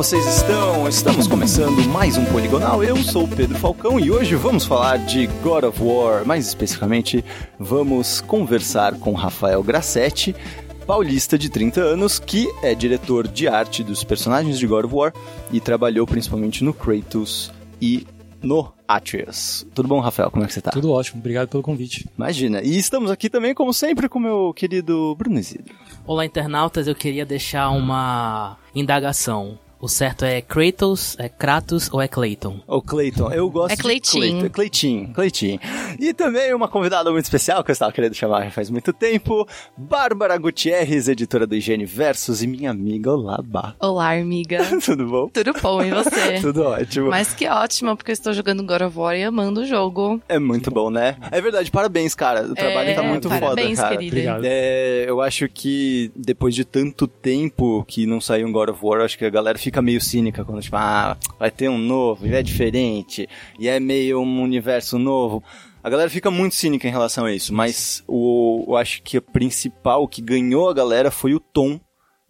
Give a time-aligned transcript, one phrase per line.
[0.00, 0.88] vocês estão?
[0.88, 2.82] Estamos começando mais um Poligonal.
[2.82, 6.24] Eu sou o Pedro Falcão e hoje vamos falar de God of War.
[6.24, 7.22] Mais especificamente,
[7.58, 10.34] vamos conversar com Rafael Grassetti,
[10.86, 15.12] paulista de 30 anos, que é diretor de arte dos personagens de God of War
[15.52, 18.06] e trabalhou principalmente no Kratos e
[18.42, 19.66] no Atreus.
[19.74, 20.30] Tudo bom, Rafael?
[20.30, 20.70] Como é que você tá?
[20.70, 22.08] Tudo ótimo, obrigado pelo convite.
[22.16, 22.62] Imagina.
[22.62, 25.74] E estamos aqui também, como sempre, com meu querido Bruno Isidro.
[26.06, 26.88] Olá, internautas.
[26.88, 29.58] Eu queria deixar uma indagação.
[29.82, 32.60] O certo é Kratos, é Kratos ou é Clayton?
[32.66, 33.32] Ou Clayton.
[33.32, 34.42] Eu gosto É Cleitinho.
[34.42, 35.10] de Clayton.
[35.14, 35.58] Cleitinho.
[35.98, 39.48] E também uma convidada muito especial que eu estava querendo chamar faz muito tempo,
[39.78, 43.74] Bárbara Gutierrez, editora do Higiene Versus e minha amiga Olá, Bá.
[43.80, 44.58] Olá, amiga.
[44.84, 45.28] Tudo bom?
[45.28, 46.40] Tudo bom, e você?
[46.42, 47.08] Tudo ótimo.
[47.08, 50.20] Mas que ótimo, porque eu estou jogando God of War e amando o jogo.
[50.28, 51.16] É muito bom, né?
[51.32, 52.42] É verdade, parabéns, cara.
[52.42, 53.96] O trabalho É, tá muito parabéns, foda, cara.
[53.96, 54.10] querida.
[54.16, 54.42] Obrigado.
[54.44, 59.00] É, eu acho que depois de tanto tempo que não saiu um God of War,
[59.00, 62.26] eu acho que a galera fica meio cínica quando, tipo, ah, vai ter um novo,
[62.26, 65.42] e é diferente, e é meio um universo novo.
[65.82, 69.22] A galera fica muito cínica em relação a isso, mas o, eu acho que o
[69.22, 71.80] principal que ganhou a galera foi o tom,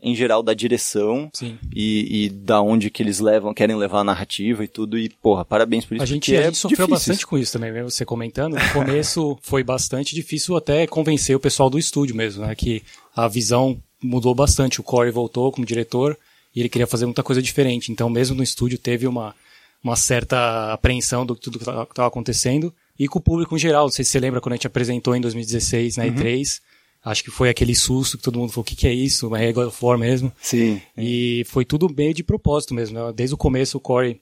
[0.02, 1.30] em geral, da direção
[1.74, 5.44] e, e da onde que eles levam, querem levar a narrativa e tudo, e porra,
[5.44, 6.02] parabéns por isso.
[6.02, 8.54] A gente, a é gente sofreu difícil bastante com isso também, mesmo você comentando.
[8.54, 12.54] No começo foi bastante difícil até convencer o pessoal do estúdio mesmo, né?
[12.54, 12.82] Que
[13.14, 14.80] a visão mudou bastante.
[14.80, 16.16] O Corey voltou como diretor
[16.54, 17.92] e ele queria fazer muita coisa diferente.
[17.92, 19.34] Então, mesmo no estúdio, teve uma,
[19.82, 22.74] uma certa apreensão do que tudo que estava acontecendo.
[22.98, 23.84] E com o público em geral.
[23.84, 26.60] Não sei se você lembra quando a gente apresentou em 2016 na E3.
[27.02, 29.34] Acho que foi aquele susto que todo mundo falou: o que, que é isso?
[29.34, 30.30] É God of War mesmo.
[30.40, 30.82] Sim.
[30.96, 32.98] E foi tudo meio de propósito mesmo.
[32.98, 33.12] Né?
[33.14, 34.20] Desde o começo, o Corey,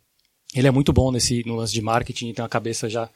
[0.54, 3.10] ele é muito bom nesse no lance de marketing, tem uma cabeça já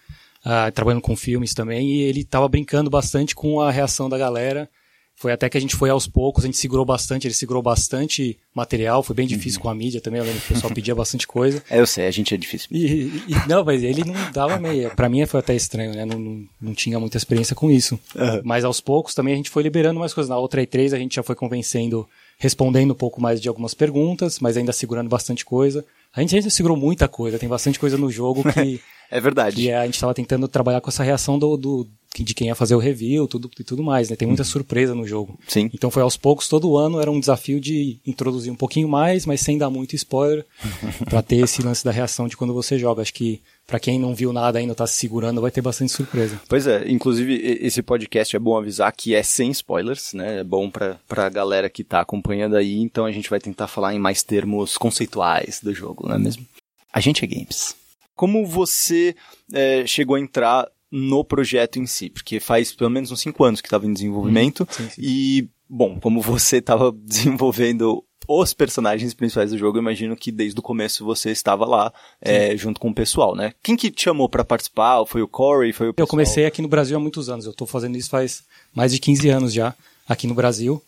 [0.44, 4.69] ah, trabalhando com filmes também, e ele tava brincando bastante com a reação da galera.
[5.14, 8.38] Foi até que a gente foi aos poucos, a gente segurou bastante, ele segurou bastante
[8.55, 11.28] material, foi bem difícil com a mídia também, eu lembro que o pessoal pedia bastante
[11.28, 11.62] coisa.
[11.70, 12.69] É, eu sei, a gente é difícil.
[12.72, 14.91] E, e- não, mas ele não dava meia.
[14.91, 16.04] Pra mim foi até estranho, né?
[16.04, 17.98] Não, não, não tinha muita experiência com isso.
[18.16, 18.41] Aham.
[18.44, 20.28] Mas aos poucos também a gente foi liberando mais coisas.
[20.28, 22.08] Na outra E3 a gente já foi convencendo,
[22.38, 25.84] respondendo um pouco mais de algumas perguntas, mas ainda segurando bastante coisa.
[26.15, 28.81] A gente ainda segurou muita coisa, tem bastante coisa no jogo que,
[29.11, 29.56] É verdade.
[29.56, 32.75] que a gente tava tentando trabalhar com essa reação do, do- de quem ia fazer
[32.75, 34.17] o review tudo, e tudo mais, né?
[34.17, 35.39] Tem muita surpresa no jogo.
[35.49, 35.71] Sim.
[35.73, 39.41] Então foi aos poucos, todo ano era um desafio de introduzir um pouquinho mais, mas
[39.41, 40.45] sem dar muito spoiler,
[41.09, 43.00] pra ter esse lance da reação de quando você joga.
[43.00, 46.41] Acho que pra quem não viu nada ainda, tá se segurando, vai ter bastante surpresa.
[46.49, 50.41] Pois é, inclusive esse podcast é bom avisar que é sem spoilers, né?
[50.41, 53.95] É bom pra, pra galera que tá acompanhando aí, então a gente vai tentar falar
[53.95, 56.47] em mais termos conceituais do jogo, não é mesmo?
[56.93, 57.75] A gente é games.
[58.15, 59.17] Como você
[59.53, 62.11] é, chegou a entrar no projeto em si?
[62.11, 65.00] Porque faz pelo menos uns 5 anos que estava em desenvolvimento Sim, sim.
[65.03, 70.59] e, bom, como você estava desenvolvendo os personagens principais do jogo, eu imagino que desde
[70.59, 73.53] o começo você estava lá é, junto com o pessoal, né?
[73.62, 75.05] Quem que te chamou pra participar?
[75.06, 75.72] Foi o Corey?
[75.72, 76.09] Foi o Eu pessoal?
[76.09, 77.47] comecei aqui no Brasil há muitos anos.
[77.47, 78.43] Eu tô fazendo isso faz
[78.75, 79.75] mais de 15 anos já,
[80.09, 80.82] aqui no Brasil.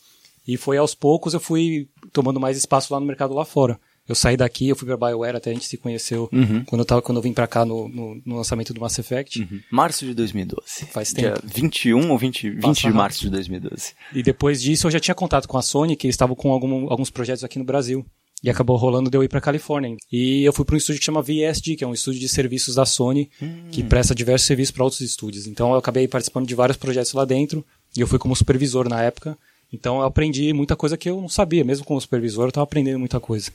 [0.46, 3.78] E foi aos poucos eu fui tomando mais espaço lá no mercado lá fora.
[4.08, 6.62] Eu saí daqui, eu fui pra BioWare, até a gente se conheceu Uhum.
[6.64, 9.48] quando, eu tava, quando eu vim pra cá no, no, no lançamento do Mass Effect.
[9.70, 10.86] Março de 2012.
[10.92, 11.46] Faz Dia tempo.
[11.54, 12.94] 21 ou 20, 20 de rápido.
[12.96, 13.92] março de 2012.
[14.14, 16.90] E depois disso eu já tinha contato com a Sony, que eles estavam com algum-
[16.90, 18.04] alguns projetos aqui no Brasil.
[18.42, 19.96] E acabou rolando de eu ir pra Califórnia.
[20.12, 22.74] E eu fui para um estúdio que chama VSD, que é um estúdio de serviços
[22.74, 23.30] da Sony,
[23.70, 25.46] que presta diversos serviços para outros estúdios.
[25.46, 27.64] Então eu acabei participando de vários projetos lá dentro,
[27.96, 29.38] e eu fui como supervisor na época.
[29.72, 32.98] Então eu aprendi muita coisa que eu não sabia, mesmo como supervisor, eu estava aprendendo
[32.98, 33.50] muita coisa.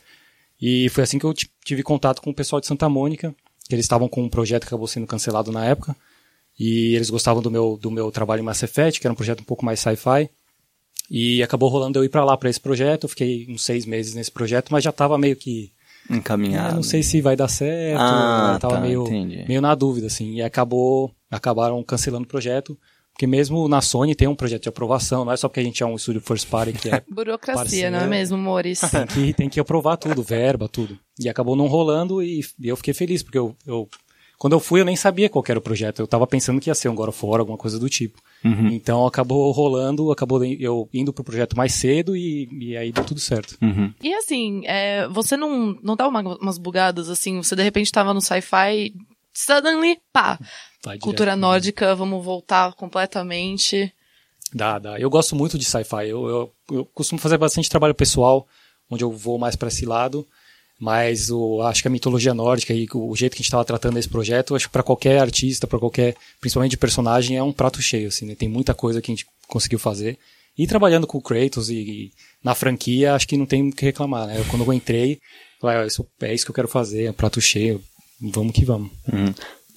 [0.62, 3.34] E foi assim que eu ti- tive contato com o pessoal de Santa Mônica,
[3.68, 5.96] que eles estavam com um projeto que acabou sendo cancelado na época.
[6.60, 9.40] E eles gostavam do meu, do meu trabalho em Mass Effect, que era um projeto
[9.42, 10.30] um pouco mais sci-fi.
[11.10, 13.06] E acabou rolando eu ir pra lá pra esse projeto.
[13.06, 15.72] Eu fiquei uns seis meses nesse projeto, mas já tava meio que.
[16.10, 16.72] Encaminhado.
[16.72, 18.02] "Ah, não sei se vai dar certo.
[18.02, 19.46] Ah, tava tá, meio, entendi.
[19.48, 20.36] meio na dúvida, assim.
[20.36, 21.12] E acabou.
[21.32, 22.78] Acabaram cancelando o projeto.
[23.20, 25.84] Porque mesmo na Sony tem um projeto de aprovação, não é só porque a gente
[25.84, 27.92] é um estúdio first party que é Burocracia, Parceiro.
[27.92, 28.80] não é mesmo, amores?
[28.90, 30.98] tem que, tem que aprovar tudo, verba, tudo.
[31.20, 33.90] E acabou não rolando e, e eu fiquei feliz, porque eu, eu-
[34.38, 36.00] quando eu fui eu nem sabia qual que era o projeto.
[36.00, 38.18] Eu tava pensando que ia ser um God of War, alguma coisa do tipo.
[38.46, 38.68] Uhum.
[38.70, 43.20] Então acabou rolando, acabou eu indo pro projeto mais cedo e, e aí deu tudo
[43.20, 43.58] certo.
[43.62, 43.94] Uhum.
[44.02, 47.36] E assim, é, você não, não dá uma- umas bugadas assim?
[47.44, 48.94] Você de repente tava no sci-fi,
[49.34, 50.40] suddenly, pá,
[50.84, 51.02] direto.
[51.02, 53.94] cultura nórdica, vamos voltar completamente.
[54.54, 55.00] Dá, dá.
[55.00, 56.08] Eu gosto muito de sci-fi.
[56.08, 58.48] Eu, eu, eu costumo fazer bastante trabalho pessoal,
[58.90, 60.28] onde eu vou mais para esse lado.
[60.80, 64.00] Mas o, acho que a mitologia nórdica e o jeito que a gente estava tratando
[64.00, 67.82] esse projeto, acho que para qualquer artista, para qualquer, principalmente de personagem, é um prato
[67.82, 68.08] cheio.
[68.08, 68.34] Assim, né?
[68.34, 70.18] Tem muita coisa que a gente conseguiu fazer.
[70.58, 72.12] E trabalhando com o Kratos e, e
[72.44, 74.28] na franquia, acho que não tem o que reclamar.
[74.28, 74.40] Né?
[74.40, 75.20] Eu, quando eu entrei,
[75.60, 77.84] Falei, ah, isso, é isso que eu quero fazer, é um prato cheio,
[78.20, 78.92] vamos que vamos.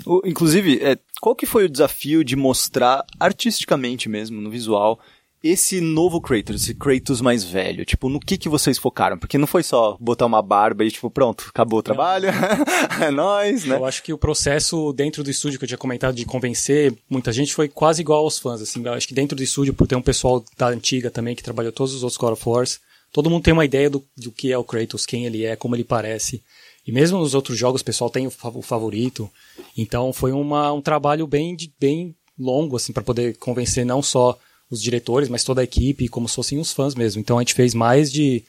[0.06, 4.98] O- Inclusive, é, qual que foi o desafio de mostrar artisticamente mesmo, no visual,
[5.44, 7.84] esse novo Kratos, esse Kratos mais velho?
[7.84, 9.18] Tipo, no que que vocês focaram?
[9.18, 12.28] Porque não foi só botar uma barba e tipo, pronto, acabou o trabalho,
[13.00, 13.76] é nóis, né?
[13.76, 17.32] Eu acho que o processo dentro do estúdio que eu tinha comentado de convencer muita
[17.32, 18.60] gente foi quase igual aos fãs.
[18.62, 21.42] Assim, eu acho que dentro do estúdio, por ter um pessoal da antiga também que
[21.42, 22.80] trabalhou todos os outros God of Wars,
[23.12, 25.76] todo mundo tem uma ideia do, do que é o Kratos, quem ele é, como
[25.76, 26.42] ele parece.
[26.86, 29.30] E mesmo nos outros jogos, o pessoal tem o, fa- o favorito.
[29.76, 34.36] Então foi uma, um trabalho bem, bem longo, assim, para poder convencer não só
[34.70, 37.20] os diretores, mas toda a equipe, como se fossem os fãs mesmo.
[37.20, 38.42] Então a gente fez mais de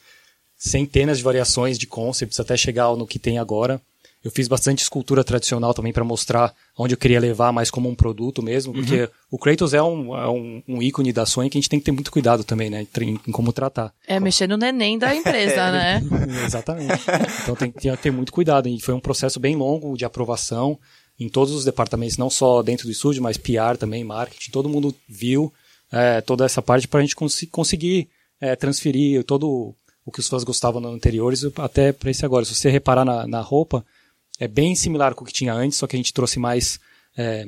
[0.56, 3.80] centenas de variações de concepts até chegar no que tem agora.
[4.24, 7.94] Eu fiz bastante escultura tradicional também para mostrar onde eu queria levar mais como um
[7.94, 11.60] produto mesmo, porque o Kratos é, um, é um, um ícone da Sony que a
[11.60, 13.92] gente tem que ter muito cuidado também, né, em, em como tratar.
[14.06, 16.00] É mexer no neném da empresa, né?
[16.44, 17.02] Exatamente.
[17.42, 18.66] Então tem que ter- muito cuidado.
[18.68, 20.78] E foi um processo bem longo de aprovação
[21.20, 24.50] em todos os departamentos, não só dentro do estúdio, mas PR também, marketing.
[24.50, 25.52] Todo mundo viu
[25.92, 28.08] é, toda essa parte para a gente consi- conseguir
[28.40, 29.74] é, transferir todo
[30.06, 32.44] o que os fãs gostavam no anteriores até para esse agora.
[32.44, 33.84] Se você reparar na, na roupa,
[34.38, 36.78] é bem similar com o que tinha antes, só que a gente trouxe mais
[37.16, 37.46] é,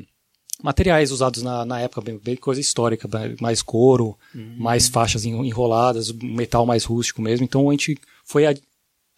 [0.62, 3.08] materiais usados na, na época, bem, bem coisa histórica,
[3.40, 4.16] mais couro,
[4.56, 7.44] mais faixas en- enroladas, metal mais rústico mesmo.
[7.44, 8.62] Então a gente foi ad-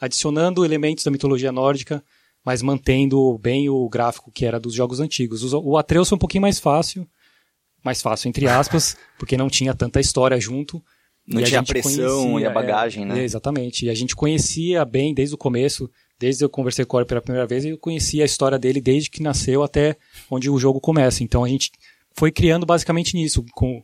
[0.01, 2.03] adicionando elementos da mitologia nórdica,
[2.45, 5.43] mas mantendo bem o gráfico que era dos jogos antigos.
[5.43, 7.07] Os- O Atreus foi um pouquinho mais fácil,
[7.85, 10.83] mais fácil entre aspas, porque não tinha tanta história junto.
[11.27, 13.21] Não E tinha a pressão e a é, bagagem, né?
[13.21, 13.85] é, exatamente.
[13.85, 17.21] E a gente conhecia bem desde o começo, desde eu conversei com o Corey pela
[17.21, 19.97] primeira vez, eu conhecia a história dele desde que nasceu até
[20.31, 21.23] onde o jogo começa.
[21.23, 21.71] Então a gente
[22.17, 23.83] foi criando basicamente nisso, com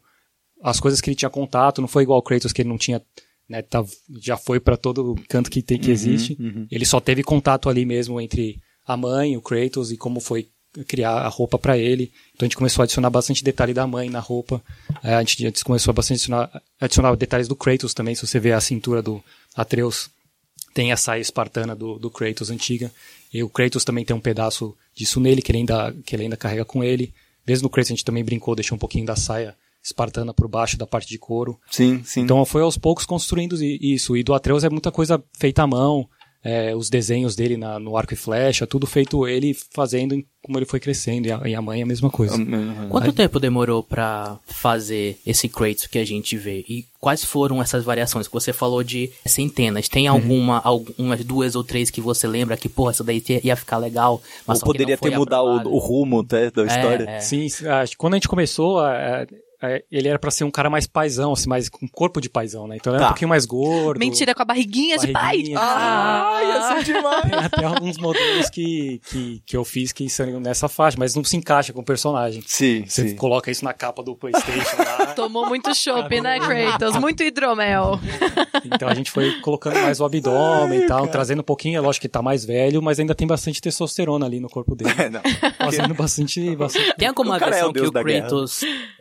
[0.62, 3.00] as coisas que ele tinha contato, não foi igual o Kratos que ele não tinha,
[3.48, 3.84] né, tá-
[4.20, 6.36] já foi para todo canto que tem que existe.
[6.70, 10.48] Ele só teve contato ali mesmo entre a mãe, o Kratos e como foi
[10.88, 12.10] criar a roupa para ele.
[12.34, 14.60] Então a gente começou a adicionar bastante detalhe da mãe na roupa.
[15.04, 18.50] É, a gente começou a bastante adicionar, adicionar detalhes do Kratos também, se você vê
[18.52, 19.22] a cintura do
[19.54, 20.10] Atreus
[20.74, 22.92] tem a saia espartana do, do Kratos antiga.
[23.32, 26.36] E o Kratos também tem um pedaço disso nele, que ele ainda, que ele ainda
[26.36, 27.14] carrega com ele.
[27.46, 30.76] Mesmo no Kratos a gente também brincou, deixou um pouquinho da saia espartana por baixo
[30.76, 31.60] da parte de couro.
[31.70, 32.22] Sim, sim.
[32.22, 34.16] Então foi aos poucos construindo isso.
[34.16, 36.08] E do Atreus é muita coisa feita à mão.
[36.44, 40.66] É, os desenhos dele na- no arco e flecha, tudo feito ele fazendo como ele
[40.66, 41.26] foi crescendo.
[41.26, 42.36] E a, e a mãe é a mesma coisa.
[42.90, 46.62] Quanto tempo demorou pra fazer esse Kratos que a gente vê?
[46.68, 48.28] E quais foram essas variações?
[48.28, 49.88] Você falou de centenas.
[49.88, 50.14] Tem Uhum.
[50.16, 54.22] alguma, algumas duas ou três que você lembra que, porra, essa daí ia ficar legal,
[54.46, 57.04] mas Ou que poderia ter mudado o, o rumo até da história.
[57.08, 57.20] é.
[57.20, 59.26] Sim, acho que quando a gente começou, a-
[59.90, 62.76] ele era pra ser um cara mais paizão, assim, mais com corpo de paizão, né?
[62.76, 63.08] Então ele era Tá.
[63.08, 63.98] um pouquinho mais gordo.
[63.98, 65.22] Mentira, com a barriguinha, de pai.
[65.22, 67.22] Barriguinha, Ah, ia ser demais!
[67.22, 71.24] Tem até alguns modelos que, que, que eu fiz que são nessa faixa, mas não
[71.24, 72.42] se encaixa com o personagem.
[72.46, 73.16] Sim, Você sim.
[73.16, 75.06] coloca isso na capa do Playstation lá.
[75.16, 76.96] Tomou muito chopp, né, Kratos?
[76.96, 77.98] Muito hidromel.
[78.64, 82.02] Então a gente foi colocando mais o abdômen e tal, trazendo um pouquinho, é lógico
[82.02, 84.94] que tá mais velho, mas ainda tem bastante testosterona ali no corpo dele.
[85.04, 85.20] É, não.
[85.58, 86.94] Fazendo bastante, bastante.
[86.96, 87.82] Tem alguma O cara é que o guerra.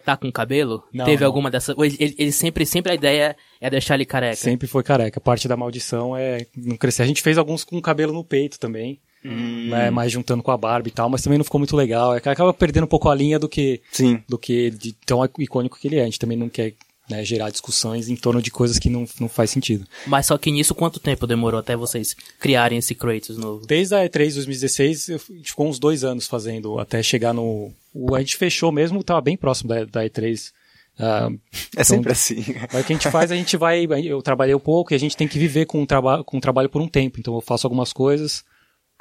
[0.06, 0.84] Tá com cabelo?
[0.94, 1.28] Não, Teve não.
[1.28, 1.76] alguma dessas?
[1.78, 4.36] Ele, ele- ele sempre, sempre a ideia é deixar ele careca.
[4.36, 5.20] Sempre foi careca.
[5.22, 7.04] Parte da maldição é não crescer.
[7.04, 9.00] A gente fez alguns com cabelo no peito também.
[9.26, 9.70] Hum.
[9.70, 12.14] né, mais juntando com a barba e tal, mas também não ficou muito legal.
[12.14, 14.22] É Acaba perdendo um pouco a linha do que Sim.
[14.28, 16.02] do que de tão icônico que ele é.
[16.02, 16.74] A gente também não quer
[17.10, 19.86] né, gerar discussões em torno de coisas que não, não faz sentido.
[20.08, 23.66] Mas só que nisso, quanto tempo demorou até vocês criarem esse Kratos novo?
[23.66, 27.34] Desde a E3 2016, eu fui- a gente ficou uns dois anos fazendo, até chegar
[27.34, 27.72] no...
[27.94, 30.52] O, a gente fechou mesmo, estava bem próximo da, da E3.
[31.00, 31.30] Ah,
[31.76, 32.44] É sempre assim.
[32.72, 33.86] Mas o que a gente faz, a gente vai.
[34.06, 36.42] Eu trabalhei um pouco e a gente tem que viver com o, traba com o
[36.42, 37.20] trabalho por um tempo.
[37.20, 38.44] Então eu faço algumas coisas,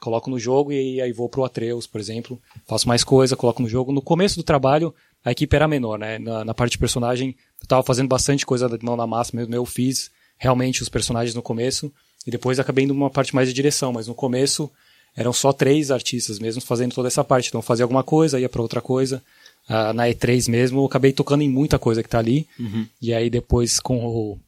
[0.01, 2.41] coloco no jogo e aí vou pro Atreus, por exemplo.
[2.67, 3.93] Faço mais coisa, coloco no jogo.
[3.93, 4.95] No começo do trabalho,
[5.25, 6.19] a equipe era menor, né?
[6.19, 9.55] Na, na parte de personagem, eu tava fazendo bastante coisa de mão na massa mesmo.
[9.55, 11.93] Eu fiz realmente os personagens no começo
[12.27, 13.93] e depois acabei indo uma parte mais de direção.
[13.93, 14.71] Mas no começo
[15.17, 17.49] eram só três artistas mesmo fazendo toda essa parte.
[17.49, 19.23] Então eu fazia alguma coisa, ia pra outra coisa.
[19.69, 22.49] Ah, na E3 mesmo, eu acabei tocando em muita coisa que tá ali.
[23.01, 24.39] E aí depois com o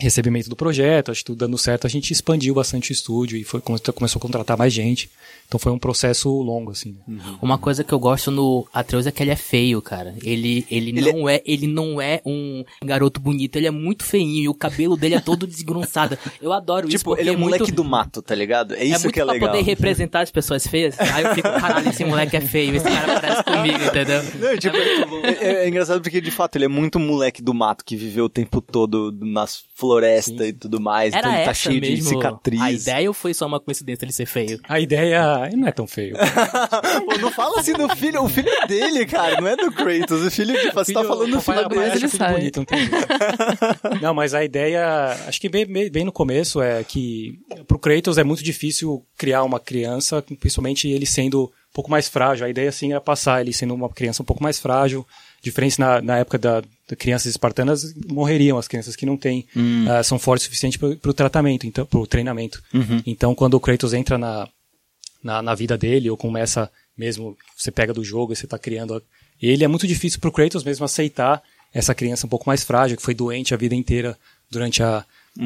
[0.00, 3.44] recebimento do projeto, acho que tudo dando certo, a gente expandiu bastante o estúdio e
[3.44, 5.10] foi, come- começou a contratar mais gente.
[5.46, 6.96] Então foi um processo longo, assim.
[7.08, 7.20] né?
[7.42, 10.14] Uma coisa que eu gosto no Atreus é que ele é feio, cara.
[10.22, 11.42] Ele, ele, Ele não é...
[11.44, 15.20] ele não é um garoto bonito, ele é muito feinho e o cabelo dele é
[15.20, 16.16] todo desgrunçado.
[16.40, 18.74] Eu adoro isso Tipo, ele é um muito, moleque do mato, tá ligado?
[18.74, 19.50] É é isso muito que é pra legal.
[19.50, 20.98] poder representar as pessoas feias.
[21.00, 24.22] Aí eu fico, caralho, esse moleque é feio, esse cara parece comigo, entendeu?
[24.38, 24.76] Não, tipo,
[25.26, 28.28] é, é engraçado porque, de fato, ele é muito moleque do mato que viveu o
[28.28, 31.12] tempo todo nas floresta e tudo mais.
[31.14, 32.60] então Era ele tá essa cheio de mesmo cicatriz.
[32.60, 34.60] a ideia ou foi só uma coincidência ele ser feio?
[34.68, 36.16] A ideia não é tão feio.
[37.06, 40.24] Pô, não fala assim do filho, o filho é dele, cara, não é do Kratos.
[40.24, 41.96] O filho de você tá falando do filho dele.
[41.96, 42.34] ele sabe.
[42.34, 44.00] bonito, não.
[44.00, 48.18] Não, mas a ideia, acho que bem, bem, bem no começo é que pro Kratos
[48.18, 52.46] é muito difícil criar uma criança, principalmente ele sendo um pouco mais frágil.
[52.46, 55.06] A ideia assim era passar ele sendo uma criança um pouco mais frágil.
[55.42, 56.62] Diferente na, na época da
[56.96, 59.46] crianças espartanas morreriam as crianças que não têm
[59.88, 62.62] ah, são fortes o suficiente para o tratamento, então para o treinamento.
[63.06, 64.48] Então quando o Kratos entra na,
[65.22, 68.94] na, na vida dele, ou começa mesmo, você pega do jogo e você tá criando.
[68.94, 69.02] a-
[69.40, 71.42] Ele é muito difícil pro Kratos mesmo aceitar
[71.72, 74.18] essa criança um pouco mais frágil, que foi doente a vida inteira
[74.50, 75.04] durante a,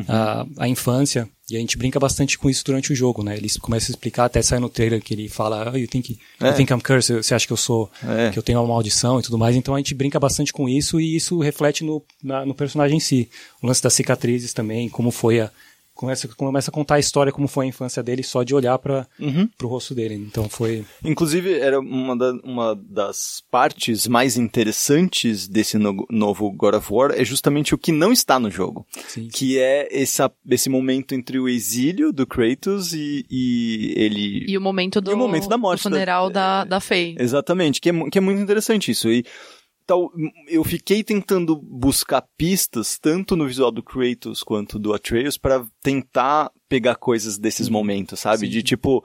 [0.08, 1.28] a, a infância.
[1.50, 3.36] E a gente brinca bastante com isso durante o jogo, né?
[3.36, 6.48] Ele começa a explicar, até sai no trailer que ele fala, oh, you think, É.
[6.48, 7.16] you think I'm cursed?
[7.22, 8.30] Você acha que eu sou, É.
[8.30, 9.54] que eu tenho uma maldição e tudo mais.
[9.54, 13.00] Então a gente brinca bastante com isso e isso reflete no, na- no personagem em
[13.00, 13.28] si.
[13.62, 15.50] O lance das cicatrizes também, como foi a,
[15.94, 19.06] começa, começa a contar a história, como foi a infância dele, só de olhar para
[19.56, 20.14] pro rosto dele.
[20.14, 20.84] Então foi.
[21.04, 27.10] Inclusive, era uma, da- uma das partes mais interessantes desse no- novo God of War
[27.12, 28.86] é justamente o que não está no jogo.
[29.08, 29.28] Sim.
[29.32, 34.44] Que é essa, esse momento entre o exílio do Kratos e, e ele...
[34.48, 37.14] E o momento do, E o momento da morte do funeral da, da Faye.
[37.18, 39.08] Exatamente, que é, que é muito interessante isso.
[39.08, 39.24] E
[39.86, 40.10] tal,
[40.48, 46.50] eu fiquei tentando buscar pistas, tanto no visual do Kratos quanto do Atreus, para tentar
[46.68, 48.46] pegar coisas desses momentos, sabe?
[48.46, 48.52] Sim.
[48.52, 49.04] De tipo.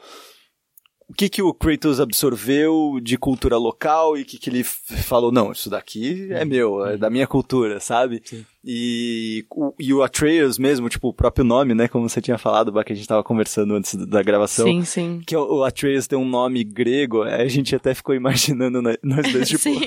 [1.07, 5.31] O que, que o Kratos absorveu de cultura local e o que, que ele falou,
[5.31, 8.21] não, isso daqui é meu, é da minha cultura, sabe?
[8.23, 8.45] Sim.
[8.65, 11.87] E, o- e o Atreus mesmo, tipo, o próprio nome, né?
[11.87, 15.21] Como você tinha falado, que a gente tava conversando antes da gravação Sim, sim.
[15.25, 18.95] que o o Atreus tem um nome grego, aí a gente até ficou imaginando, né,
[19.03, 19.79] nós dois, tipo, sim.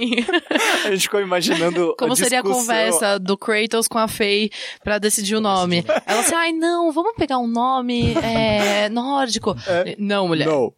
[0.85, 4.51] a gente ficou imaginando Como a seria a conversa do Kratos com a Faye
[4.83, 5.85] pra decidir o nome?
[6.07, 9.55] Ela assim, ai não, vamos pegar um nome é, nórdico.
[9.99, 10.47] Não, mulher.
[10.47, 10.73] Não.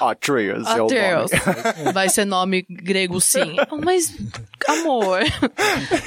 [0.00, 1.30] Atreus é o Atreus.
[1.30, 1.92] nome.
[1.92, 3.56] Vai ser nome grego, sim.
[3.84, 4.14] Mas,
[4.72, 5.20] amor,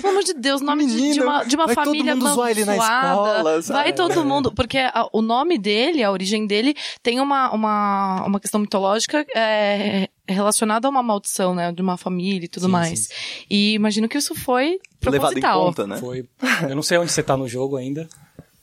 [0.01, 2.33] pelo amor de Deus, nome de- de, Menino, uma, de uma vai todo família mundo
[2.33, 3.79] zoar ele na escola, sabe?
[3.79, 8.39] Vai todo mundo, porque a- o nome dele, a origem dele, tem uma, uma, uma
[8.39, 11.71] questão mitológica é, relacionada a uma maldição, né?
[11.71, 12.99] De uma família e tudo Sim, mais.
[12.99, 13.13] sim,
[13.49, 15.65] E imagino que isso foi Levado em proposital.
[15.65, 15.97] conta, né?
[15.97, 16.25] Foi.
[16.69, 18.07] Eu não sei onde você tá no jogo ainda,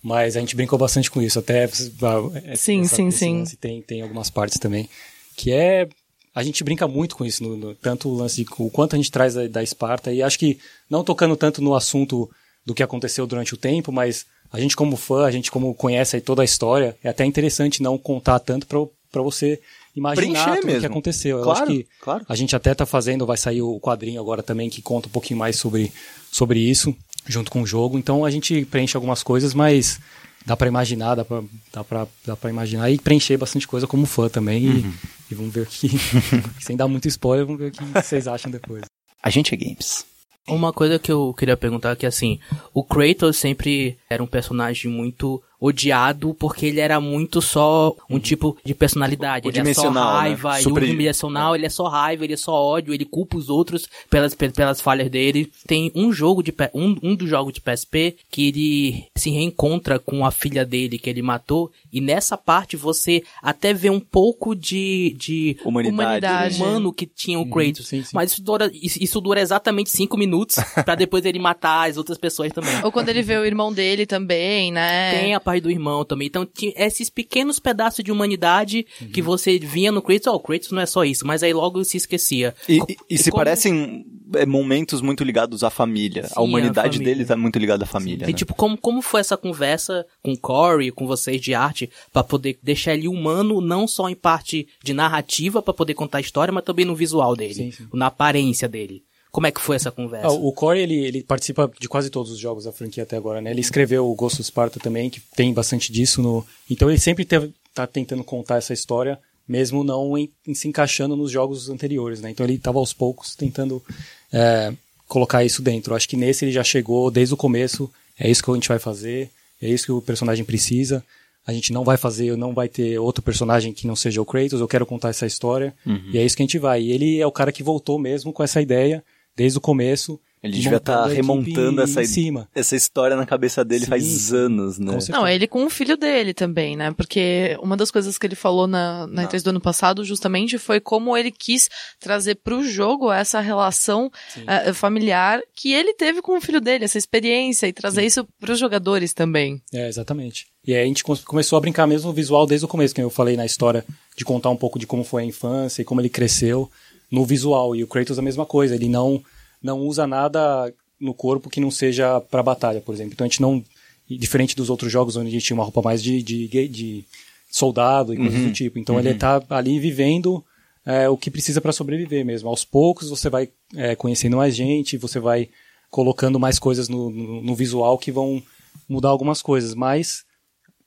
[0.03, 1.39] mas a gente brincou bastante com isso.
[1.39, 1.65] Até.
[1.65, 3.39] ah, Sim, sim, esse sim.
[3.41, 4.89] lance Tem, tem algumas partes também.
[5.37, 5.89] Que é.
[6.37, 8.97] A gente brinca muito com isso, no, no- tanto o lance de o quanto a
[8.99, 10.59] gente traz da, da Esparta, e acho que
[10.91, 12.31] não tocando tanto no assunto
[12.65, 16.21] do que aconteceu durante o tempo, mas a gente como fã, a gente como conhece
[16.21, 19.59] toda a história, é até interessante não contar tanto pra você
[19.97, 21.39] imaginar Preencher tudo o que aconteceu.
[21.39, 22.27] Eu Claro, acho que claro.
[22.29, 25.39] a gente até tá fazendo, vai sair o quadrinho agora também que conta um pouquinho
[25.39, 25.91] mais sobre,
[26.31, 26.95] sobre isso,
[27.27, 27.99] junto com o jogo.
[27.99, 29.99] Então a gente preenche algumas coisas, mas
[30.47, 34.07] dá pra imaginar, dá pra, dá pra, dá pra imaginar e preencher bastante coisa como
[34.07, 34.65] fã também.
[34.65, 34.93] e- Uhum.
[35.31, 35.91] E, vamos ver o que.
[36.61, 38.85] sem dar muito spoiler, vamos ver o que vocês acham depois.
[39.23, 40.05] A gente é games.
[40.49, 42.39] Uma coisa que eu queria perguntar é que, assim,
[42.73, 48.57] o Kratos sempre era um personagem muito odiado porque ele era muito só um tipo
[48.65, 49.49] de personalidade.
[49.49, 50.01] Ele é só né?
[50.01, 53.49] raiva, Super- e unidimensional, ele é só raiva, ele é só ódio, ele culpa os
[53.49, 55.51] outros pelas, pe- pelas falhas dele.
[55.67, 59.99] Tem um jogo de P- um, um dos jogos de PSP que ele se reencontra
[59.99, 64.55] com a filha dele que ele matou e nessa parte você até vê um pouco
[64.55, 65.95] de, de Humanidade.
[65.95, 66.57] Humanidade.
[66.57, 67.87] humano que tinha o Kratos.
[67.89, 68.11] sim, sim.
[68.13, 72.53] Mas isso dura, isso, dura exatamente cinco minutos pra depois ele matar as outras pessoas
[72.53, 72.73] também.
[72.85, 75.11] Ou quando ele vê o irmão dele também, né?
[75.19, 76.27] Tem a parte do irmão também.
[76.29, 79.09] Então, tinha esses pequenos pedaços de humanidade Uhum.
[79.09, 80.27] que você vinha no Kratos.
[80.29, 81.27] Oh, o Kratos não é só isso.
[81.27, 82.55] Mas aí logo se esquecia.
[82.69, 86.25] E, e- e se como- parecem é, momentos muito ligados à família.
[86.27, 87.15] Sim, a humanidade à família.
[87.15, 88.25] dele tá muito ligada à família.
[88.25, 88.33] E né?
[88.33, 92.59] tipo, como, como foi essa conversa com o Corey, com vocês de arte, pra poder
[92.63, 96.65] deixar ele humano, não só em parte de narrativa, pra poder contar a história, mas
[96.65, 97.87] também no visual dele, Sim, sim.
[97.95, 99.03] na aparência dele.
[99.37, 100.29] Como é que foi essa conversa?
[100.29, 103.39] Ah, o Corey, ele, ele participa de quase todos os jogos da franquia até agora,
[103.39, 103.51] né?
[103.51, 106.43] Ele escreveu o Ghost of Sparta também, que tem bastante disso no...
[106.71, 111.15] Então ele sempre teve, tá tentando contar essa história, mesmo não em, em se encaixando
[111.15, 112.31] nos jogos anteriores, né?
[112.31, 113.85] Então ele tava aos poucos tentando
[114.33, 114.73] é,
[115.07, 115.95] colocar isso dentro.
[115.95, 118.79] Acho que nesse ele já chegou desde o começo, é isso que a gente vai
[118.79, 119.29] fazer,
[119.61, 121.05] é isso que o personagem precisa.
[121.47, 124.61] A gente não vai fazer, não vai ter outro personagem que não seja o Kratos,
[124.61, 125.75] eu quero contar essa história.
[126.11, 126.81] E é isso que a gente vai.
[126.81, 129.05] E ele é o cara que voltou mesmo com essa ideia
[129.37, 130.19] desde o começo.
[130.43, 132.49] Ele devia estar equipe remontando essa, em cima.
[132.55, 134.37] essa história na cabeça dele Sim, faz sim.
[134.37, 134.97] anos, né?
[135.09, 136.93] Não, ele com o filho dele também, né?
[136.93, 140.79] Porque uma das coisas que ele falou na, na entrevista do ano passado, justamente, foi
[140.79, 144.45] como ele quis trazer pro jogo essa relação Sim.
[144.47, 148.59] eh, familiar que ele teve com o filho dele, essa experiência, e trazer isso pros
[148.59, 149.61] jogadores também.
[149.73, 150.47] É, exatamente.
[150.65, 153.01] E aí a gente com- começou a brincar mesmo no visual desde o começo, que
[153.01, 153.85] eu falei na história
[154.17, 156.71] de contar um pouco de como foi a infância e como ele cresceu
[157.11, 157.75] no visual.
[157.75, 159.23] E o Kratos a mesma coisa, ele não,
[159.63, 163.13] não usa nada no corpo que não seja pra batalha, por exemplo.
[163.13, 163.63] Então a gente não.
[164.09, 167.05] Diferente dos outros jogos onde a gente tinha uma roupa mais de, de, de
[167.51, 168.79] soldado e coisas do tipo.
[168.79, 170.45] Então ele tá ali vivendo
[170.85, 172.49] é, o que precisa para sobreviver mesmo.
[172.49, 175.49] Aos poucos você vai é, conhecendo mais gente, você vai
[175.91, 178.41] colocando mais coisas no, no, no visual que vão
[178.89, 180.25] mudar algumas coisas, mas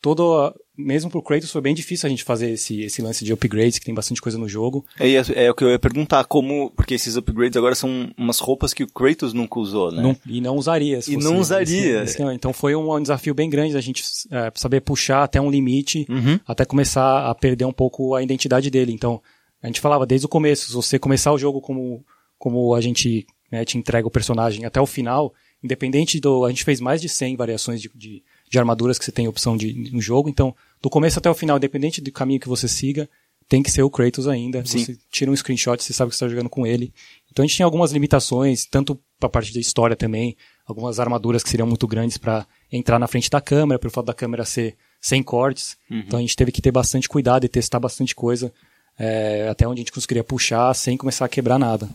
[0.01, 3.77] todo mesmo pro Kratos foi bem difícil a gente fazer esse, esse lance de upgrades,
[3.79, 4.86] que tem bastante coisa no jogo.
[5.00, 5.12] É,
[5.45, 6.71] é o que eu ia perguntar, como.
[6.71, 10.01] Porque esses upgrades agora são umas roupas que o Kratos nunca usou, né?
[10.01, 11.00] Não- e não usaria.
[11.07, 12.03] E não esse- usaria.
[12.03, 16.05] esse- então foi um, desafio bem grande a gente é, saber puxar até um limite,
[16.09, 16.39] Uhum.
[16.48, 18.91] até começar a perder um pouco a identidade dele.
[18.93, 19.21] Então,
[19.62, 22.03] a gente falava desde o começo, se você começar o jogo como,
[22.38, 25.33] como a gente né, te entrega o personagem até o final,
[25.63, 26.45] independente do...
[26.45, 29.56] A gente fez mais de 100 variações de, de, de armaduras que você tem opção
[29.56, 33.08] de, no jogo, então, do começo até o final, independente do caminho que você siga,
[33.48, 34.63] tem que ser o Kratos ainda.
[34.65, 34.79] Sim.
[34.79, 36.94] Você tira um screenshot, você sabe que você está jogando com ele.
[37.32, 41.44] Então a gente tinha algumas limitações, tanto para a parte da história também, algumas armaduras
[41.44, 44.75] que seriam muito grandes para entrar na frente da câmera, pelo fato da câmera ser
[45.01, 45.77] sem cortes.
[45.89, 48.53] Então a gente teve que ter bastante cuidado e testar bastante coisa,
[48.98, 51.89] é, até onde a gente conseguiria puxar sem começar a quebrar nada.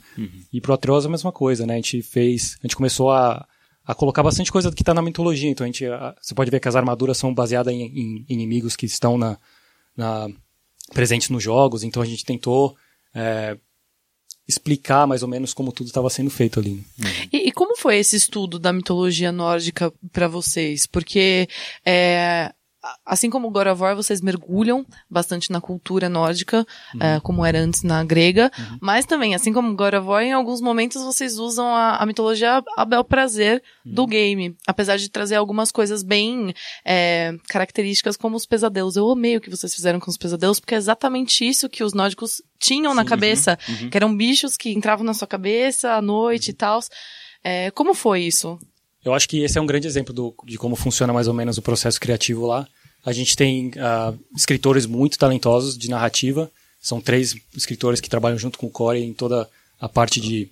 [0.52, 1.74] E pro Atreus a mesma coisa, né?
[1.74, 3.46] A gente fez, a gente começou a,
[3.86, 5.50] a colocar bastante coisa que está na mitologia.
[5.50, 8.74] Então a gente, a- você pode ver que as armaduras são baseadas em, em inimigos
[8.76, 9.38] que estão na,
[9.96, 10.28] na
[10.92, 11.82] presentes nos jogos.
[11.82, 12.76] Então a gente tentou
[13.14, 13.56] é,
[14.46, 16.84] explicar mais ou menos como tudo estava sendo feito ali.
[17.32, 20.86] E, e como foi esse estudo da mitologia nórdica pra vocês?
[20.86, 21.48] Porque
[21.84, 22.52] é,
[23.04, 26.66] assim como o God of War, vocês mergulham bastante na cultura nórdica,
[27.00, 28.50] é, como era antes na grega,
[28.80, 32.06] mas também, assim como o God of War, em alguns momentos vocês usam a, a
[32.06, 38.36] mitologia a bel prazer do game, apesar de trazer algumas coisas bem é, características como
[38.36, 38.96] os pesadelos.
[38.96, 41.92] Eu amei o que vocês fizeram com os pesadelos, porque é exatamente isso que os
[41.94, 43.58] nórdicos tinham na cabeça,
[43.90, 46.80] que eram bichos que entravam na sua cabeça à noite e tal.
[47.42, 48.58] É, como foi isso?
[49.04, 51.58] Eu acho que esse é um grande exemplo do- de como funciona mais ou menos
[51.58, 52.66] o processo criativo lá.
[53.04, 56.50] A gente tem ah, escritores muito talentosos de narrativa.
[56.80, 60.48] São três escritores que trabalham junto com o Corey em toda a parte de,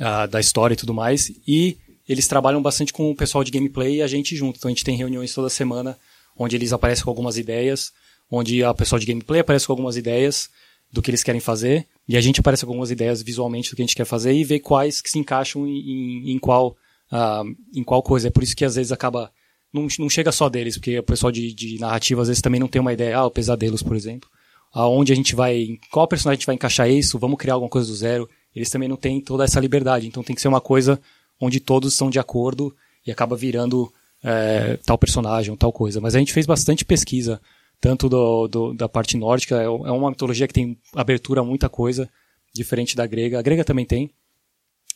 [0.00, 1.32] ah, da história e tudo mais.
[1.46, 4.56] E eles trabalham bastante com o pessoal de gameplay e a gente junto.
[4.58, 5.96] Então a gente tem reuniões toda semana
[6.36, 7.90] onde eles aparecem com algumas ideias,
[8.30, 10.48] onde o pessoal de gameplay aparece com algumas ideias
[10.92, 13.82] do que eles querem fazer e a gente aparece com algumas ideias visualmente do que
[13.82, 16.74] a gente quer fazer e vê quais que se encaixam em, em, em qual
[17.10, 17.42] ah,
[17.74, 18.28] em qual coisa.
[18.28, 19.30] É por isso que às vezes acaba
[19.72, 22.68] não, não chega só deles, porque o pessoal de, de narrativa às vezes também não
[22.68, 24.28] tem uma ideia, ah, o Pesadelos, por exemplo.
[24.72, 27.86] Aonde a gente vai, qual personagem a gente vai encaixar isso, vamos criar alguma coisa
[27.88, 28.28] do zero.
[28.54, 31.00] Eles também não têm toda essa liberdade, então tem que ser uma coisa
[31.40, 32.74] onde todos estão de acordo
[33.06, 33.90] e acaba virando
[34.22, 36.00] é, tal personagem tal coisa.
[36.00, 37.40] Mas a gente fez bastante pesquisa,
[37.80, 41.68] tanto do, do- da parte nórdica, é é uma mitologia que tem abertura a muita
[41.68, 42.08] coisa,
[42.54, 43.38] diferente da grega.
[43.38, 44.10] A grega também tem,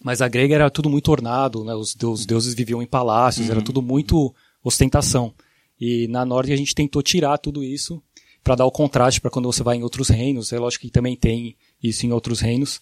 [0.03, 1.75] mas a grega era tudo muito ornado, né?
[1.75, 5.33] Os, os deuses viviam em palácios, era tudo muito ostentação.
[5.81, 8.03] E na nórdica a gente tentou tirar tudo isso
[8.43, 10.53] para dar o contraste para quando você vai em outros reinos.
[10.53, 12.81] É lógico que também tem isso em outros reinos,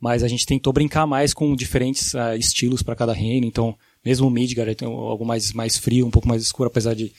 [0.00, 3.46] mas a gente tentou brincar mais com diferentes ah, estilos para cada reino.
[3.46, 7.12] Então, mesmo o Midgard tem algo mais, mais frio, um pouco mais escuro, apesar de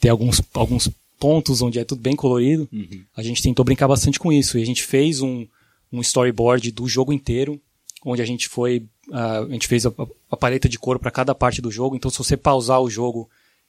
[0.00, 2.68] ter alguns, alguns pontos onde é tudo bem colorido.
[3.16, 4.58] A gente tentou brincar bastante com isso.
[4.58, 5.46] E a gente fez um,
[5.92, 7.60] um storyboard do jogo inteiro,
[8.04, 8.84] onde a gente foi.
[9.12, 9.92] Ah, a gente fez a,
[10.30, 11.96] a paleta de cor para cada parte do jogo.
[11.96, 13.28] Então, se você pausar o jogo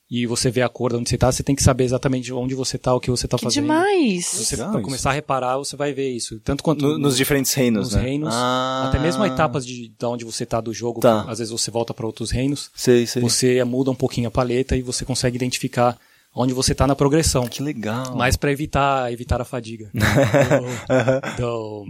[0.10, 2.56] e você vê a cor de onde você está, você tem que saber exatamente onde
[2.56, 3.64] você está, o que você está Que fazendo.
[3.64, 4.26] demais!
[4.26, 6.40] Se você Legal começar a reparar, você vai ver isso.
[6.40, 8.02] Tanto quanto No- nos diferentes reinos, nos né?
[8.04, 8.86] reinos, Ah.
[8.88, 11.02] até mesmo etapas de, de onde você está do jogo.
[11.02, 11.26] Tá.
[11.28, 12.72] Às vezes você volta para outros reinos.
[12.74, 13.22] Sei, sei.
[13.22, 15.98] Você muda um pouquinho a paleta e você consegue identificar
[16.34, 17.46] onde você está na progressão.
[17.46, 18.16] Que legal.
[18.16, 21.86] Mas para evitar evitar a fadiga do, do,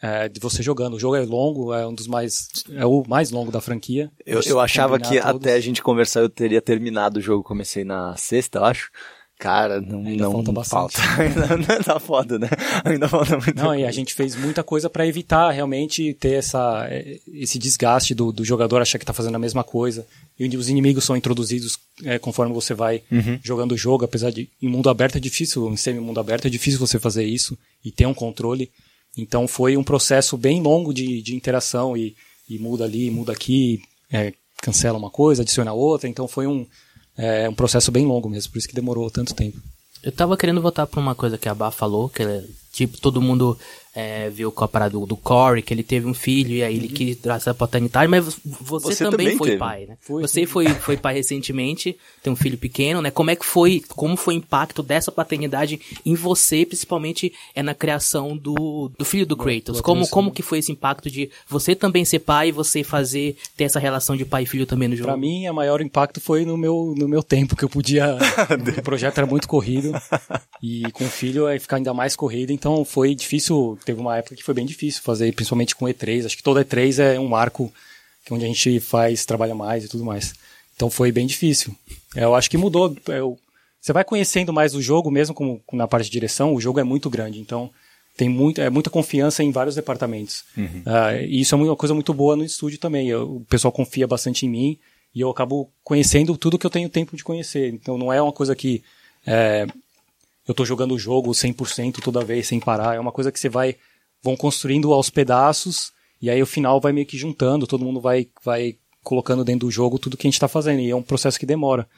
[0.00, 0.94] é, de você jogando.
[0.94, 4.10] O jogo é longo, é um dos mais é o mais longo da franquia.
[4.24, 5.24] Eu, eu achava que todos.
[5.24, 7.42] até a gente conversar eu teria terminado o jogo.
[7.42, 8.90] Comecei na sexta, eu acho.
[9.38, 10.96] Cara, não, Ainda não falta bastante.
[11.20, 12.48] Ainda, ainda tá foda, né?
[12.82, 13.54] Ainda falta muito.
[13.54, 18.14] Não, e a gente fez muita coisa para evitar realmente ter essa, eh, esse desgaste
[18.14, 20.06] do, do jogador achar que tá fazendo a mesma coisa.
[20.38, 23.02] E os inimigos são introduzidos eh, conforme você vai
[23.42, 26.80] jogando o jogo, apesar de em mundo aberto é difícil, em semi-mundo aberto é difícil
[26.80, 28.70] você fazer isso e ter um controle.
[29.16, 32.14] Então foi um processo bem longo de, de interação e,
[32.48, 36.66] e muda ali, muda aqui, é, cancela uma coisa, adiciona outra, então foi um,
[37.16, 39.58] é, um processo bem longo mesmo, por isso que demorou tanto tempo.
[40.02, 43.20] Eu tava querendo voltar pra uma coisa que a Bá falou, que é, tipo, todo
[43.22, 43.58] mundo
[43.96, 46.76] é, viu com a parada do, do Corey, que ele teve um filho e aí
[46.76, 49.58] ele quis dar essa paternidade, mas você, Você também, também foi teve.
[49.58, 49.96] pai, né?
[50.02, 53.10] Fui, você foi, foi pai recentemente, tem um filho pequeno, né?
[53.10, 57.74] Como é que foi, como foi o impacto dessa paternidade em você, principalmente é na
[57.74, 59.80] criação do, do filho do Kratos?
[59.80, 63.64] Como, como que foi esse impacto de você também ser pai e você fazer, ter
[63.64, 65.08] essa relação de pai e filho também no jogo?
[65.08, 68.18] Pra mim, o maior impacto foi no meu, no meu tempo, que eu podia.
[68.78, 69.92] o projeto era muito corrido.
[70.62, 72.52] E com o filho aí ficar ainda mais corrido.
[72.52, 73.78] Então foi difícil.
[73.86, 76.26] Teve uma época que foi bem difícil fazer, principalmente com E3.
[76.26, 77.72] Acho que todo E3 é um marco
[78.24, 80.34] que onde a gente faz, trabalha mais e tudo mais.
[80.74, 81.74] Então foi bem difícil.
[82.14, 82.94] É, Eu acho que mudou.
[83.06, 83.38] Eu-
[83.80, 86.84] você vai conhecendo mais o jogo, mesmo como na parte de direção, o jogo é
[86.84, 87.38] muito grande.
[87.40, 87.70] Então
[88.16, 90.42] tem muito, é muita confiança em vários departamentos.
[90.84, 93.06] Ah, e isso é uma coisa muito boa no estúdio também.
[93.08, 94.78] Eu- o pessoal confia bastante em mim
[95.14, 97.72] e eu acabo conhecendo tudo que eu tenho tempo de conhecer.
[97.72, 98.82] Então não é uma coisa que
[99.24, 99.66] é,
[100.46, 102.94] eu tô jogando o jogo 100% toda vez sem parar.
[102.94, 103.76] É uma coisa que você vai
[104.22, 108.28] vão construindo aos pedaços e aí o final vai meio que juntando, todo mundo vai
[108.44, 111.38] vai colocando dentro do jogo tudo que a gente está fazendo e é um processo
[111.38, 111.88] que demora.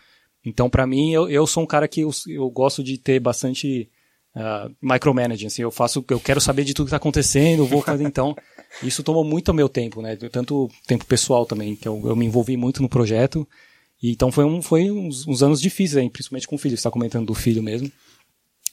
[0.44, 3.88] Então para mim eu, eu sou um cara que eu, eu gosto de ter bastante
[4.34, 8.04] uh, micromanaging, assim, eu faço, eu quero saber de tudo que está acontecendo, vou fazer
[8.04, 8.36] então.
[8.82, 10.14] Isso tomou muito meu tempo, né?
[10.16, 13.48] Tanto tempo pessoal também, que eu, eu me envolvi muito no projeto.
[14.02, 16.76] E então foi, um, foi uns, uns anos difíceis, aí, principalmente com o filho.
[16.76, 17.90] Você está comentando do filho mesmo.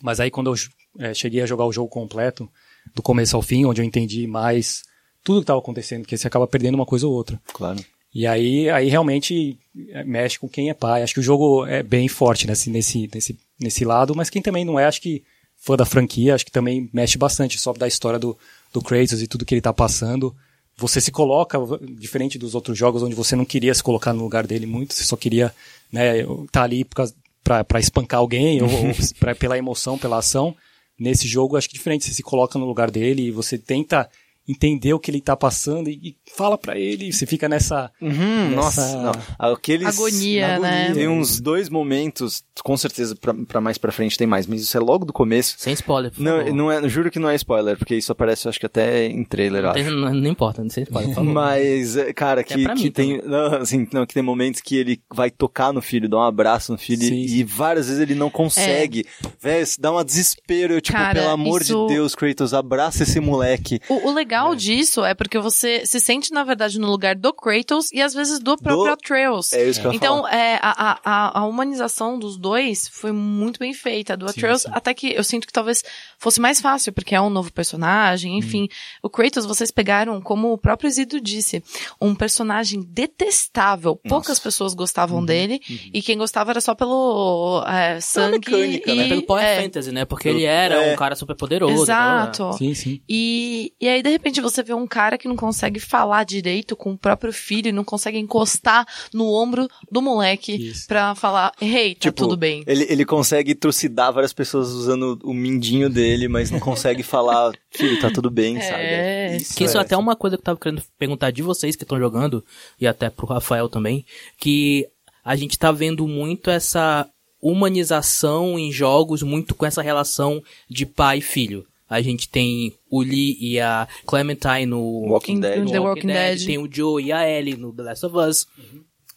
[0.02, 0.56] Mas aí quando eu
[1.00, 2.50] eh, cheguei a jogar o jogo completo,
[2.94, 4.84] do começo ao fim, onde eu entendi mais
[5.24, 7.42] tudo que estava acontecendo, porque você acaba perdendo uma coisa ou outra.
[7.54, 7.84] Claro.
[8.14, 9.58] E aí, aí realmente
[9.90, 11.04] eh, mexe com quem é pai.
[11.04, 14.64] Acho que o jogo é bem forte nesse, nesse, nesse, nesse lado, mas quem também
[14.64, 15.24] não é, acho que
[15.58, 18.38] fã da franquia, acho que também mexe bastante, só da história do,
[18.72, 20.34] do Kratos e tudo que ele tá passando.
[20.78, 21.58] Você se coloca,
[21.98, 25.04] diferente dos outros jogos onde você não queria se colocar no lugar dele muito, você
[25.04, 25.54] só queria
[25.92, 30.18] né, tá ali por causa, pra, pra espancar alguém, ou, ou pra, pela emoção, pela
[30.18, 30.54] ação.
[31.00, 34.10] Nesse jogo, acho que é diferente, você se coloca no lugar dele e você tenta
[34.48, 37.92] entender o que ele tá passando e, e fala pra ele, você fica nessa...
[38.02, 39.12] Uhum, nessa- Nossa, não.
[39.54, 40.92] Aqueles, Agonia, né?
[40.94, 44.78] Tem uns dois momentos, com certeza pra, pra mais pra frente tem mais, mas isso
[44.78, 45.56] é logo do começo.
[45.58, 46.54] Sem spoiler, por Não, favor.
[46.54, 49.24] não é, juro que não é spoiler, porque isso aparece, eu acho que até em
[49.24, 51.34] trailer, Não, tem- não, não importa, não sei spoiler, por favor.
[51.34, 54.76] Mas, é, cara, Que é que, mim tem, não, assim, não, que tem momentos que
[54.76, 58.14] ele vai tocar no filho, dar um abraço no filho, Sim, e várias vezes ele
[58.16, 59.06] não consegue.
[59.42, 63.04] Véi, isso dá um desespero, eu, tipo, Cara, pelo amor isso- de Deus, Kratos, abraça
[63.04, 63.80] esse moleque.
[63.90, 67.92] O, o legal disso é porque você se sente, na verdade, no lugar do Kratos
[67.92, 69.54] e às vezes do próprio Do- Atreus.
[69.54, 73.60] É isso que eu ia Então, é, a, a, a- humanização dos dois foi muito
[73.60, 74.18] bem feita.
[74.18, 74.70] Do Atreus, sim.
[74.72, 75.84] até que eu sinto que talvez
[76.18, 78.68] fosse mais fácil, porque é um novo personagem, enfim.
[79.02, 81.64] O Kratos, vocês pegaram, como o próprio Isidro disse,
[82.02, 83.96] um personagem detestável.
[84.08, 85.62] Poucas pessoas gostavam dele,
[85.94, 88.96] e quem gostava era só pelo é, sangue mecânica, e...
[88.96, 89.08] né?
[89.10, 90.06] Pelo Power é, Fantasy, né?
[90.06, 90.94] Porque ele era É.
[90.94, 91.84] um cara super poderoso.
[91.84, 92.54] Exato.
[92.58, 93.02] Sim, sim.
[93.08, 96.94] E, e aí, de repente, você vê um cara que não consegue falar direito com
[96.94, 100.88] o próprio filho e não consegue encostar no ombro do moleque Isso.
[100.88, 102.64] pra falar, hey, tá Tipo, tudo bem.
[102.68, 108.00] Ele, ele consegue trucidar várias pessoas usando o mindinho dele, mas não consegue falar, filho,
[108.00, 108.84] tá tudo bem, sabe?
[108.84, 109.38] É.
[109.56, 112.00] Que isso é até uma coisa que eu tava querendo perguntar de vocês que estão
[112.00, 112.44] jogando,
[112.80, 114.06] e até pro Rafael também,
[114.38, 114.88] que
[115.24, 117.08] a gente tá vendo muito essa
[117.42, 121.66] humanização em jogos, muito com essa relação de pai e filho.
[121.90, 125.58] A gente tem o Lee e a Clementine no Walking In- Dead.
[125.68, 126.46] in The Walking Dead.
[126.46, 128.48] Tem o Joe e a Ellie no The Last of Us.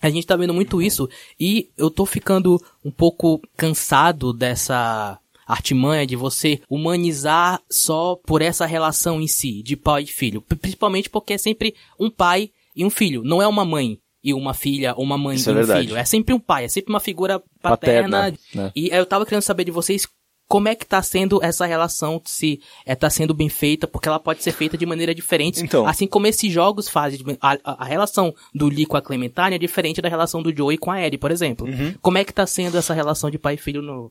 [0.00, 1.08] A gente tá vendo muito isso
[1.40, 8.66] e eu tô ficando um pouco cansado dessa artimanha de você humanizar só por essa
[8.66, 10.42] relação em si, de pai e filho.
[10.42, 14.52] Principalmente porque é sempre um pai e um filho, não é uma mãe e uma
[14.52, 15.80] filha, ou uma mãe Isso e é um verdade.
[15.86, 15.96] filho.
[15.96, 18.18] É sempre um pai, é sempre uma figura paterna.
[18.18, 18.72] Paterna, né?
[18.76, 20.06] E eu tava querendo saber de vocês
[20.48, 24.18] como é que tá sendo essa relação, se é, tá sendo bem feita, porque ela
[24.18, 25.62] pode ser feita de maneira diferente.
[25.62, 25.86] Então.
[25.86, 27.20] Assim como esses jogos fazem.
[27.40, 30.78] A, a- a relação do Lee com a Clementine é diferente da relação do Joey
[30.78, 31.66] com a Ellie, por exemplo.
[32.00, 34.10] Como é que tá sendo essa relação de pai e filho no?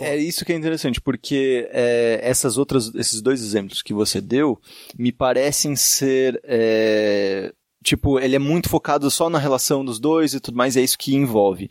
[0.00, 4.20] É, é isso que é interessante, porque é, essas outras, esses dois exemplos que você
[4.20, 4.58] deu
[4.96, 6.40] me parecem ser.
[6.44, 7.52] é,
[7.84, 10.96] tipo, ele é muito focado só na relação dos dois e tudo mais, é isso
[10.96, 11.68] que envolve.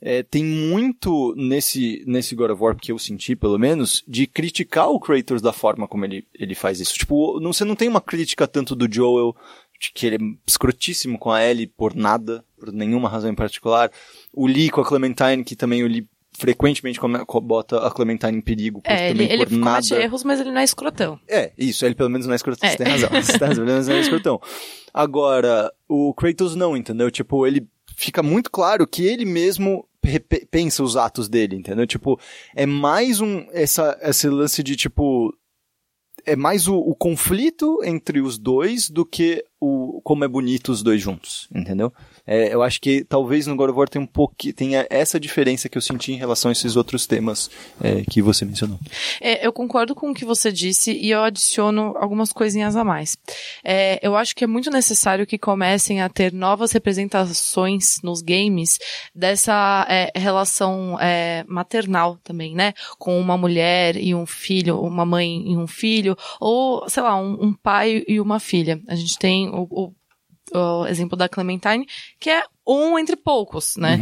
[0.00, 4.88] É, tem muito nesse, nesse God of War, que eu senti, pelo menos, de criticar
[4.88, 6.94] o Kratos da forma como ele, ele faz isso.
[6.94, 9.34] Tipo, não, você não tem uma crítica tanto do Joel,
[9.80, 13.90] de que ele é escrotíssimo com a Ellie por nada, por nenhuma razão em particular.
[14.32, 16.06] O Lee com a Clementine, que também o Lee
[16.36, 17.00] frequentemente
[17.42, 20.04] bota a Clementine em perigo por, É, ele, também ele por comete nada.
[20.04, 21.18] erros, mas ele não é escrotão.
[21.26, 22.68] É, isso, ele pelo menos não é escrotão.
[22.68, 22.72] É.
[22.72, 23.08] Você tem razão.
[23.10, 24.40] Você tem razão, pelo menos não é escrotão.
[24.94, 27.10] Agora, o Kratos não, entendeu?
[27.10, 29.87] Tipo, ele fica muito claro que ele mesmo
[30.50, 31.86] pensa os atos dele, entendeu?
[31.86, 32.18] Tipo,
[32.54, 35.34] é mais um, essa, esse lance de, tipo,
[36.24, 40.82] é mais o, o conflito entre os dois do que o como é bonito os
[40.82, 41.92] dois juntos, entendeu?
[42.28, 45.66] É, eu acho que talvez no God of War tenha um pouquinho, tenha essa diferença
[45.66, 47.50] que eu senti em relação a esses outros temas
[47.82, 48.78] é, que você mencionou.
[49.18, 53.16] É, eu concordo com o que você disse e eu adiciono algumas coisinhas a mais.
[53.64, 58.78] É, eu acho que é muito necessário que comecem a ter novas representações nos games
[59.14, 62.74] dessa é, relação é, maternal também, né?
[62.98, 67.46] Com uma mulher e um filho, uma mãe e um filho, ou, sei lá, um,
[67.46, 68.78] um pai e uma filha.
[68.86, 69.97] A gente tem o, o
[70.54, 71.86] o exemplo da Clementine,
[72.18, 73.98] que é um entre poucos, né?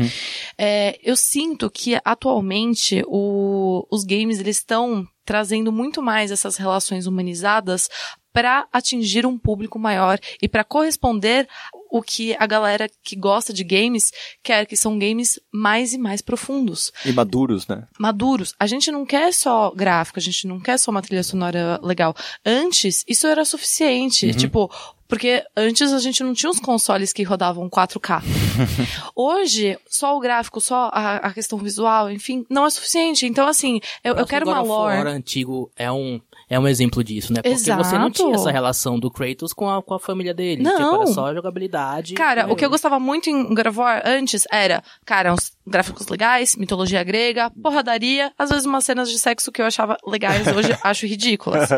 [0.58, 7.06] É, eu sinto que atualmente o- os games eles estão trazendo muito mais essas relações
[7.06, 7.88] humanizadas
[8.32, 11.48] para atingir um público maior e para corresponder
[11.90, 16.20] o que a galera que gosta de games quer, que são games mais e mais
[16.20, 17.86] profundos E maduros, né?
[17.98, 18.52] maduros.
[18.60, 22.14] A gente não quer só gráfico, a gente não quer só uma trilha sonora legal.
[22.44, 24.34] Antes, isso era suficiente.
[24.34, 24.70] Tipo,
[25.08, 28.22] porque antes a gente não tinha os consoles que rodavam 4K.
[29.14, 33.26] Hoje, só o gráfico, só a, a questão visual, enfim, não é suficiente.
[33.26, 35.08] Então, assim, eu, eu quero que uma lore.
[35.08, 37.42] antigo é um, é um exemplo disso, né?
[37.42, 38.10] Porque você não Exato.
[38.12, 40.62] tinha essa relação do Kratos com a, com a família dele.
[40.62, 40.76] Não.
[40.76, 42.14] Tipo, era só jogabilidade.
[42.14, 45.52] Cara, e- o que eu gostava muito em God of War antes era, cara, uns
[45.66, 50.46] gráficos legais, mitologia grega, porradaria, às vezes umas cenas de sexo que eu achava legais,
[50.46, 51.68] hoje acho ridículas.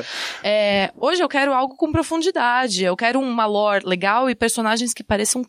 [0.45, 5.03] É, hoje eu quero algo com profundidade, eu quero uma lore legal e personagens que
[5.03, 5.43] pareçam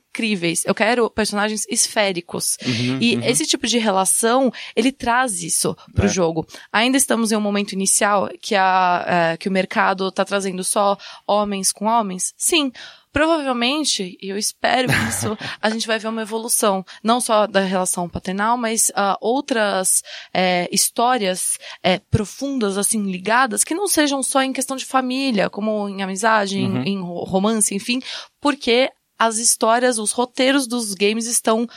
[0.66, 2.58] eu quero personagens esféricos.
[3.00, 6.10] e esse tipo de relação, ele traz isso pro É.
[6.10, 6.46] jogo.
[6.72, 10.98] Ainda estamos em um momento inicial que, a, é, que o mercado tá trazendo só
[11.28, 12.34] homens com homens?
[12.38, 12.72] Sim.
[13.12, 18.08] Provavelmente, e eu espero isso, a gente vai ver uma evolução, não só da relação
[18.08, 20.04] paternal, mas ah, outras
[20.34, 25.88] é, histórias é, profundas, assim, ligadas, que não sejam só em questão de família, como
[25.90, 28.00] em amizade, em- em, ro- romance, enfim,
[28.42, 31.68] porque as histórias, os roteiros dos games estão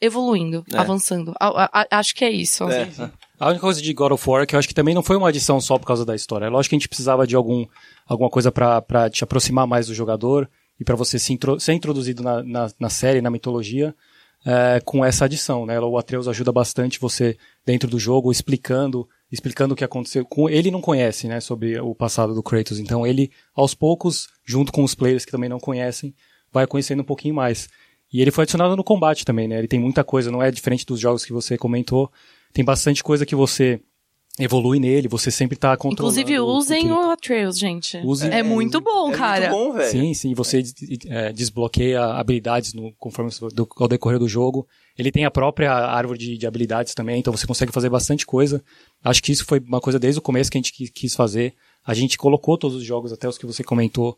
[0.00, 0.78] evoluindo, É.
[0.78, 1.34] avançando.
[1.38, 2.64] A- a- a- acho que é isso.
[2.70, 2.88] É.
[3.38, 5.16] A única coisa de God of War é que eu acho que também não foi
[5.16, 6.46] uma adição só por causa da história.
[6.46, 7.66] É lógico que a gente precisava de algum,
[8.06, 12.22] alguma coisa pra te aproximar mais do jogador e pra você se intro- ser introduzido
[12.22, 13.94] na, na, na série, na mitologia,
[14.46, 15.78] é, com essa adição, né?
[15.78, 17.36] O Atreus ajuda bastante você
[17.66, 20.24] dentro do jogo, explicando, explicando o que aconteceu.
[20.24, 24.72] Com, ele não conhece, né, sobre o passado do Kratos, então ele, aos poucos, junto
[24.72, 26.14] com os players que também não conhecem,
[26.52, 27.68] vai conhecendo um pouquinho mais.
[28.12, 29.58] E ele foi adicionado no combate também, né?
[29.58, 32.10] Ele tem muita coisa, não é diferente dos jogos que você comentou.
[32.52, 33.80] Tem bastante coisa que você
[34.38, 36.18] evolui nele, você sempre tá controlando.
[36.18, 37.98] Inclusive, o- o usem ele- o Atreus, gente.
[37.98, 39.50] Use- É, muito bom, é cara.
[39.50, 39.90] Muito bom, velho.
[39.90, 40.62] Sim, sim, você
[41.08, 44.66] é, desbloqueia habilidades no, conforme do, ao decorrer do jogo.
[44.96, 48.62] Ele tem a própria árvore de, de habilidades também, então você consegue fazer bastante coisa.
[49.04, 51.52] Acho que isso foi uma coisa desde o começo que a gente qui- quis fazer.
[51.84, 54.16] A gente colocou todos os jogos, até os que você comentou,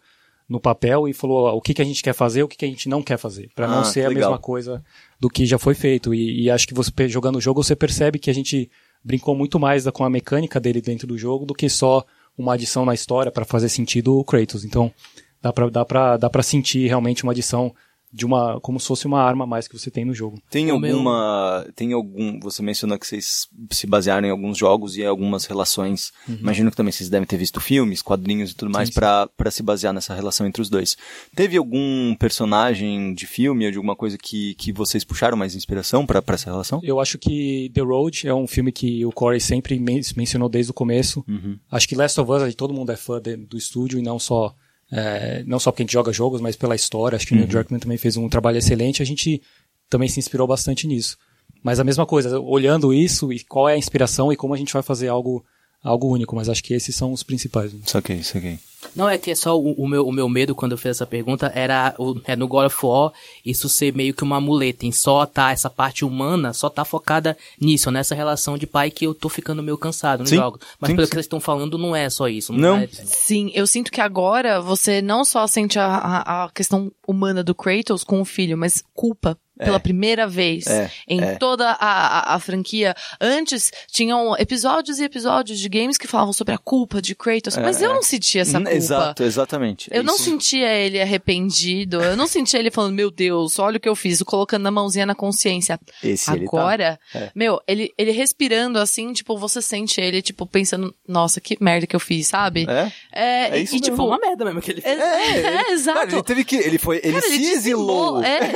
[0.48, 2.64] no papel e falou ó, o que, que a gente quer fazer, o que, que
[2.64, 4.30] a gente não quer fazer, Pra Ah, não ser a legal.
[4.30, 4.82] mesma coisa
[5.18, 6.14] do que já foi feito.
[6.14, 8.70] E, e acho que você jogando o jogo você percebe que a gente
[9.04, 12.04] brincou muito mais com a mecânica dele dentro do jogo do que só
[12.36, 14.64] uma adição na história pra fazer sentido o Kratos.
[14.64, 14.92] Então
[15.40, 17.74] dá pra, dá pra, dá pra sentir realmente uma adição
[18.12, 20.38] de uma como se fosse uma arma a mais que você tem no jogo.
[20.50, 21.66] Tem O meu- alguma.
[21.74, 22.38] Tem algum.
[22.40, 26.12] Você mencionou que vocês se basearam em alguns jogos e algumas relações.
[26.28, 28.94] Imagino que também vocês devem ter visto filmes, quadrinhos e tudo mais Uhum.
[29.36, 30.96] para se basear nessa relação entre os dois.
[31.34, 36.04] Teve algum personagem de filme ou de alguma coisa que, que vocês puxaram mais inspiração
[36.04, 36.80] pra pra essa relação?
[36.82, 40.70] Eu acho que The Road é um filme que o Corey sempre men- mencionou desde
[40.70, 41.24] o começo.
[41.70, 44.18] Acho que Last of Us, aí todo mundo é fã de- do estúdio e não
[44.18, 44.54] só
[44.92, 47.16] é, não só porque a gente joga jogos, mas pela história.
[47.16, 49.00] Acho que o Neil Druckmann também fez um trabalho excelente.
[49.00, 49.40] A gente
[49.88, 51.16] também se inspirou bastante nisso.
[51.62, 54.72] Mas a mesma coisa, olhando isso e qual é a inspiração e como a gente
[54.72, 55.42] vai fazer algo
[55.82, 56.34] algo único.
[56.36, 57.72] Mas acho que esses são os principais.
[57.72, 57.80] né?
[57.86, 58.58] Saquei, saquei.
[58.96, 61.06] Não, é que é só o, o meu, o meu medo quando eu fiz essa
[61.06, 63.12] pergunta era o, é no God of War
[63.46, 67.36] isso ser meio que uma muleta, em só tá essa parte humana, só tá focada
[67.60, 70.60] nisso, nessa relação de pai que eu tô ficando meio cansado nos Sim, jogos.
[70.80, 71.10] Mas sim, pelo sim.
[71.10, 72.52] que vocês estão falando, não é só isso.
[72.52, 72.76] Não.
[72.78, 77.44] é- Sim, eu sinto que agora você não só sente a, a, a questão humana
[77.44, 79.38] do Kratos com o filho, mas culpa.
[79.58, 81.34] Pela primeira vez É, em é.
[81.36, 82.94] toda a, a, a franquia.
[83.20, 87.80] Antes, tinham episódios e episódios de games que falavam sobre a culpa de Kratos, mas
[87.82, 88.72] eu não sentia essa culpa.
[88.74, 89.88] Exato, exatamente.
[89.92, 90.24] É Eu não isso.
[90.24, 94.22] sentia ele arrependido, eu não sentia ele falando, meu Deus, olha o que eu fiz,
[94.22, 95.78] colocando a mãozinha na consciência.
[96.02, 96.58] Esse ele tá.
[96.58, 97.30] Agora, É.
[97.34, 101.96] meu, ele, ele respirando assim, tipo, você sente ele, tipo, pensando, nossa, que merda que
[101.96, 102.66] eu fiz, sabe?
[102.68, 102.92] É?
[103.12, 103.94] É, É e, isso e, mesmo.
[103.96, 104.98] tipo, uma merda mesmo que ele fez.
[104.98, 105.98] é, é, exato.
[105.98, 106.56] Cara, ele teve que.
[106.56, 107.00] Ele foi.
[107.02, 108.22] Ele Cara, se exilou.
[108.22, 108.52] É, é,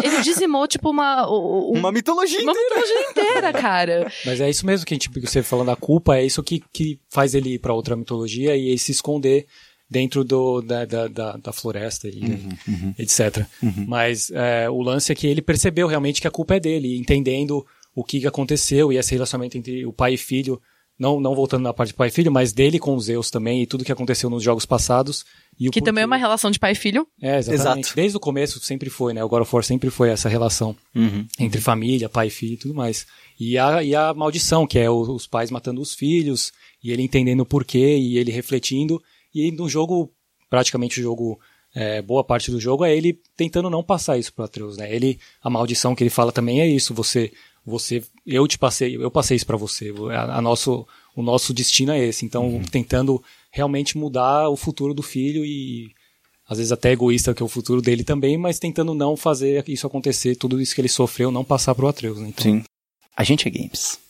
[0.06, 2.68] ele dizimou, tipo, uma, o- Uma mitologia uma inteira.
[2.76, 4.12] mitologia inteira, cara.
[4.24, 6.98] Mas é isso mesmo que a gente, você falando da culpa, é isso que, que
[7.08, 9.46] faz ele ir pra outra mitologia e ele se esconder
[9.88, 12.22] dentro do, da, da, da, da floresta e
[12.66, 13.44] Uhum, etc.
[13.86, 17.64] Mas é, o lance é que ele percebeu realmente que a culpa é dele, entendendo
[17.94, 20.60] o que que aconteceu e esse relacionamento entre o pai e filho,
[20.98, 23.60] não, não voltando na parte do pai e filho, mas dele com os Zeus também
[23.62, 25.24] e tudo que aconteceu nos jogos passados.
[25.64, 27.06] E o Que também é uma relação de pai e filho.
[27.20, 27.84] É, exatamente.
[27.86, 27.96] Exato.
[27.96, 29.22] Desde o começo sempre foi, né?
[29.22, 31.26] O God of War sempre foi essa relação Uhum.
[31.38, 33.06] entre família, pai e filho e tudo mais.
[33.38, 37.02] E a, e a maldição, que é o- os pais matando os filhos, e ele
[37.02, 39.02] entendendo o porquê, e ele refletindo.
[39.34, 40.12] E no jogo,
[40.50, 41.38] praticamente o jogo,
[41.74, 44.94] é, boa parte do jogo é ele tentando não passar isso pro Atreus, né?
[44.94, 47.32] Ele, a maldição que ele fala também é isso, você,
[47.64, 51.92] você, eu te passei, eu passei isso pra você, a, a nosso, o nosso destino
[51.92, 52.24] é esse.
[52.26, 53.22] Então, tentando
[53.52, 55.92] realmente mudar o futuro do filho e
[56.48, 59.86] às vezes até egoísta que é o futuro dele também, mas tentando não fazer isso
[59.86, 62.28] acontecer, tudo isso que ele sofreu, não passar pro Atreus, né?
[62.28, 62.64] Então, Sim.
[63.16, 64.00] A gente é games.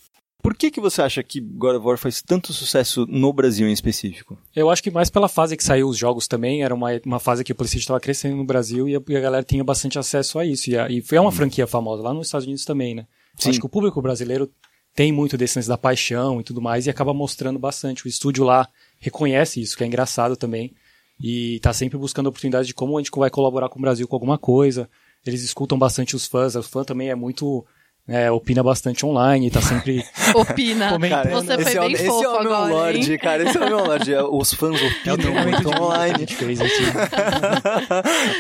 [0.42, 3.72] Por que, que você acha que God of War faz tanto sucesso no Brasil em
[3.72, 4.36] específico?
[4.54, 7.44] Eu acho que mais pela fase que saiu os jogos também, era uma, uma fase
[7.44, 10.40] que o PlayStation estava crescendo no Brasil e a, e a galera tinha bastante acesso
[10.40, 10.68] a isso.
[10.68, 13.06] E, a, e foi uma franquia famosa lá nos Estados Unidos também, né?
[13.38, 13.50] Sim.
[13.50, 14.50] Acho que o público brasileiro
[14.96, 18.04] tem muito desse lance da paixão e tudo mais e acaba mostrando bastante.
[18.04, 18.68] O estúdio lá
[19.02, 20.72] reconhece isso, que é engraçado também.
[21.20, 24.16] E tá sempre buscando oportunidades de como a gente vai colaborar com o Brasil com
[24.16, 24.88] alguma coisa.
[25.26, 27.66] Eles escutam bastante os fãs, o fã também é muito.
[28.08, 30.04] É, opina bastante online, tá sempre.
[30.34, 30.90] Opina.
[30.92, 31.30] Comentando.
[31.30, 33.18] Você esse foi é, o- bem esse fofo é o meu agora, Lorde, hein?
[33.18, 33.42] cara.
[33.48, 34.12] Esse é o meu Lorde.
[34.14, 36.18] É, Os fãs É opinam muito que a online.
[36.18, 36.82] gente fez esse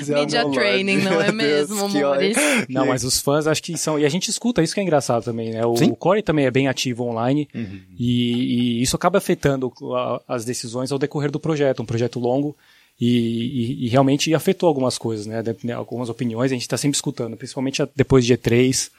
[0.00, 1.10] Esse é Media training, Lorde.
[1.14, 2.36] não é mesmo, amores?
[2.68, 3.98] Não, mas os fãs acho que são.
[3.98, 5.64] E a gente escuta, isso que é engraçado também, né?
[5.64, 5.90] O, Sim.
[5.90, 7.80] o Corey também é bem ativo online Uhum.
[7.98, 11.82] e, e isso acaba afetando a- as decisões ao decorrer do projeto.
[11.82, 12.56] Um projeto longo
[13.00, 15.42] e, e- e realmente afetou algumas coisas, né?
[15.42, 18.90] De- né, Algumas opiniões a gente está sempre escutando, principalmente depois de E3.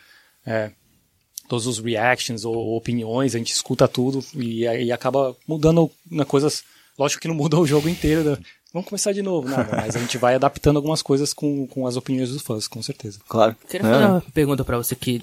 [0.46, 0.72] É,
[1.48, 6.64] todos os reactions ou, opiniões, a gente escuta tudo e, aí acaba mudando né, coisas.
[6.98, 8.24] Lógico que não muda o jogo inteiro.
[8.24, 8.38] né?
[8.74, 11.96] Vamos começar de novo, nada, mas a gente vai adaptando algumas coisas com, com as
[11.96, 13.20] opiniões dos fãs, com certeza.
[13.28, 13.56] Claro.
[13.70, 13.92] Queria É.
[13.92, 15.22] fazer uma pergunta pra você que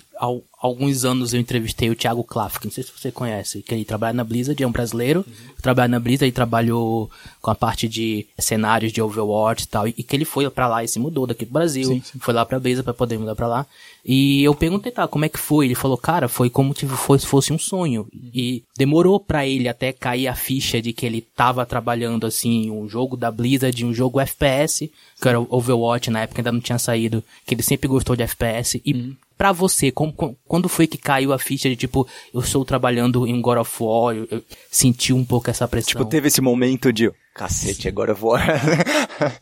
[0.60, 4.12] alguns anos eu entrevistei o Thiago Klafk, não sei se você conhece, que ele trabalha
[4.12, 5.24] na Blizzard, é um brasileiro,
[5.62, 9.92] trabalha na Blizzard e trabalhou com a parte de cenários de Overwatch e tal, e
[9.92, 12.18] que ele foi pra lá e se mudou daqui pro Brasil, Sim, sim.
[12.18, 13.66] foi lá pra Blizzard pra poder mudar pra lá.
[14.04, 15.66] E eu perguntei, tá, como é que foi?
[15.66, 18.06] Ele falou, cara, foi como se fosse, um sonho.
[18.34, 22.88] E demorou pra ele até cair a ficha de que ele tava trabalhando, assim, um
[22.88, 27.22] jogo da Blizzard, um jogo FPS, que era Overwatch, na época ainda não tinha saído,
[27.46, 28.80] que ele sempre gostou de FPS.
[28.84, 30.12] E pra você, como,
[30.46, 34.14] quando foi que caiu a ficha de, tipo, eu estou trabalhando em God of War,
[34.14, 35.88] eu, eu senti um pouco essa pressão?
[35.88, 38.36] Tipo, teve esse momento de cacete, agora eu vou.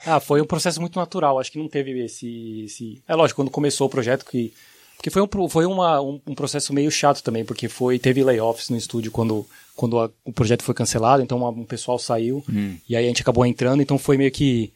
[0.06, 1.40] Ah, foi um processo muito natural.
[1.40, 2.62] Acho que não teve esse.
[2.64, 3.02] esse...
[3.08, 4.52] É lógico, quando começou o projeto, que.
[4.96, 8.68] Porque foi, um, foi uma, um, um processo meio chato também, porque foi teve layoffs
[8.70, 12.44] no estúdio quando, quando a- o projeto foi cancelado, então uma- um pessoal saiu,
[12.88, 14.72] e aí a gente acabou entrando, então foi meio que.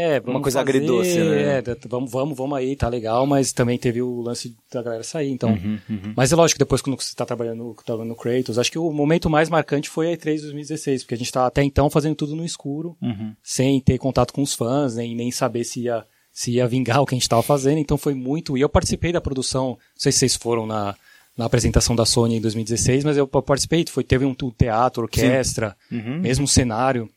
[0.00, 1.58] É, Uma coisa fazer, agridoce, né?
[1.58, 5.30] É, vamos, vamos, vamos aí, tá legal, mas também teve o lance da galera sair,
[5.30, 5.50] então.
[5.50, 8.90] Uhum, Mas é lógico, depois quando você tá trabalhando, trabalhando no Kratos, acho que o
[8.92, 12.36] momento mais marcante foi a E3 2016, porque a gente tá até então fazendo tudo
[12.36, 13.34] no escuro, Uhum.
[13.42, 17.06] sem ter contato com os fãs, nem, nem saber se ia, se ia vingar o
[17.06, 18.56] que a gente estava fazendo, então foi muito.
[18.56, 20.94] E eu participei da produção, não sei se vocês foram na,
[21.36, 25.76] na apresentação da Sony em 2016, mas eu participei, foi, teve um, um teatro, orquestra,
[25.90, 26.20] Uhum.
[26.20, 27.08] mesmo cenário.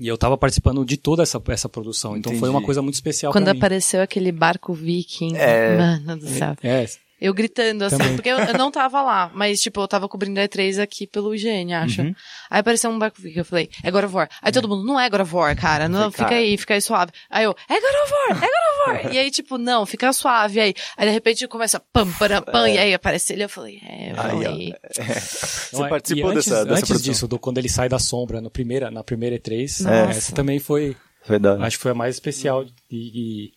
[0.00, 3.30] E eu tava participando de toda essa, essa produção, então foi uma coisa muito especial
[3.32, 3.58] Quando pra mim.
[3.60, 5.76] apareceu aquele barco viking, É.
[5.76, 6.56] mano do céu.
[6.62, 6.86] É,
[7.20, 8.14] Eu gritando assim, Também.
[8.16, 11.34] porque eu, eu não tava lá, mas tipo, eu tava cobrindo a E3 aqui pelo
[11.34, 12.02] IGN, acha?
[12.02, 12.14] Uhum.
[12.50, 14.28] Aí apareceu um barco viking, eu falei, é God of War.
[14.40, 16.36] Aí todo mundo, não é God of War, cara, não, falei, fica cara.
[16.36, 17.12] aí, fica aí suave.
[17.28, 19.14] Aí eu, é God of War, é God of War.
[19.14, 20.74] e aí tipo, não, fica suave aí.
[20.96, 24.20] Aí de repente começa pam, pam, pam, e aí aparece ele, eu falei, é, eu
[24.20, 27.12] Aí, falei, Você Não, é- participou antes, dessa, dessa antes produção.
[27.12, 30.10] disso, do, quando ele sai da sombra no primeira, na primeira E3, Nossa.
[30.18, 31.66] essa também foi, Foi da hora.
[31.66, 33.52] acho que foi a mais especial e, e,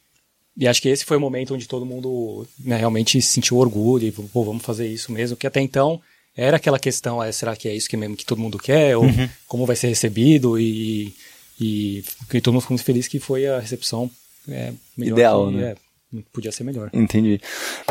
[0.57, 4.11] e acho que esse foi o momento onde todo mundo né, realmente sentiu orgulho e
[4.11, 5.99] pô, vamos fazer isso mesmo, que até então
[6.35, 9.03] era aquela questão, é, será que é isso que mesmo que todo mundo quer ou
[9.03, 9.29] Uhum.
[9.47, 11.13] como vai ser recebido e
[11.61, 14.09] e fiquei todo mundo ficou muito feliz que foi a recepção
[14.49, 15.75] é, melhor Ideal, que- né?
[16.15, 16.89] é, podia ser melhor.
[16.93, 17.39] Entendi.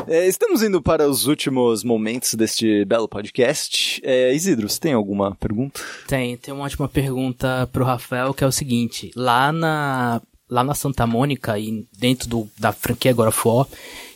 [0.06, 4.00] É, estamos indo para os últimos momentos deste belo podcast.
[4.04, 5.80] É, Isidro, você tem alguma pergunta?
[6.06, 9.10] Tem, tem uma ótima pergunta pro Rafael, que é o seguinte.
[9.16, 10.20] Lá na,
[10.52, 13.66] lá na Santa Mônica e dentro do, da franquia God of War,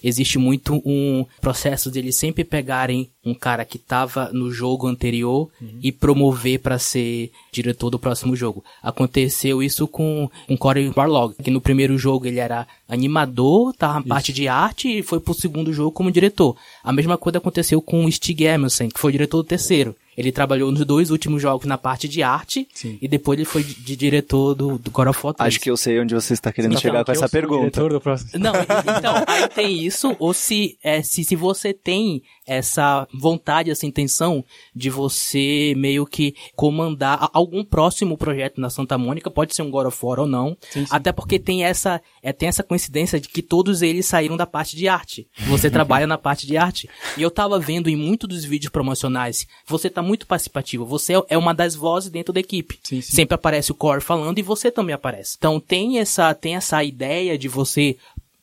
[0.04, 5.48] existe muito um processo de eles sempre pegarem um cara que tava no jogo anterior
[5.60, 5.78] Uhum.
[5.82, 8.62] e promover para ser diretor do próximo jogo.
[8.82, 10.28] Aconteceu isso com
[10.58, 15.02] Corey Barlog, que no primeiro jogo ele era animador, tava na parte de arte e
[15.02, 16.54] foi pro segundo jogo como diretor.
[16.84, 19.96] A mesma coisa aconteceu com o Stig Emerson, que foi diretor do terceiro.
[20.16, 22.98] Ele trabalhou nos dois últimos jogos na parte de arte Sim.
[23.02, 25.46] e depois ele foi de de diretor do, do God of War 3.
[25.48, 27.26] Acho que eu sei onde você está querendo Então, chegar com que eu essa sou
[27.28, 27.60] o pergunta.
[27.60, 28.52] diretor do próximo- Não,
[28.98, 34.44] então, aí tem isso, ou se, é, se, se você tem essa vontade, essa intenção
[34.74, 39.86] de você meio que comandar algum próximo projeto na Santa Mônica, pode ser um God
[39.86, 40.86] of War ou não, Sim, sim.
[40.90, 44.74] até porque tem essa, é, tem essa coincidência de que todos eles saíram da parte
[44.76, 45.28] de arte.
[45.48, 46.88] Você trabalha na parte de arte.
[47.16, 51.24] E eu tava vendo em muitos dos vídeos promocionais, você tá muito participativo, você é-
[51.30, 52.78] é uma das vozes dentro da equipe.
[52.82, 53.12] Sim, sim.
[53.16, 55.34] Sempre aparece o Core falando e você também aparece.
[55.38, 57.96] Então tem essa, tem essa ideia de você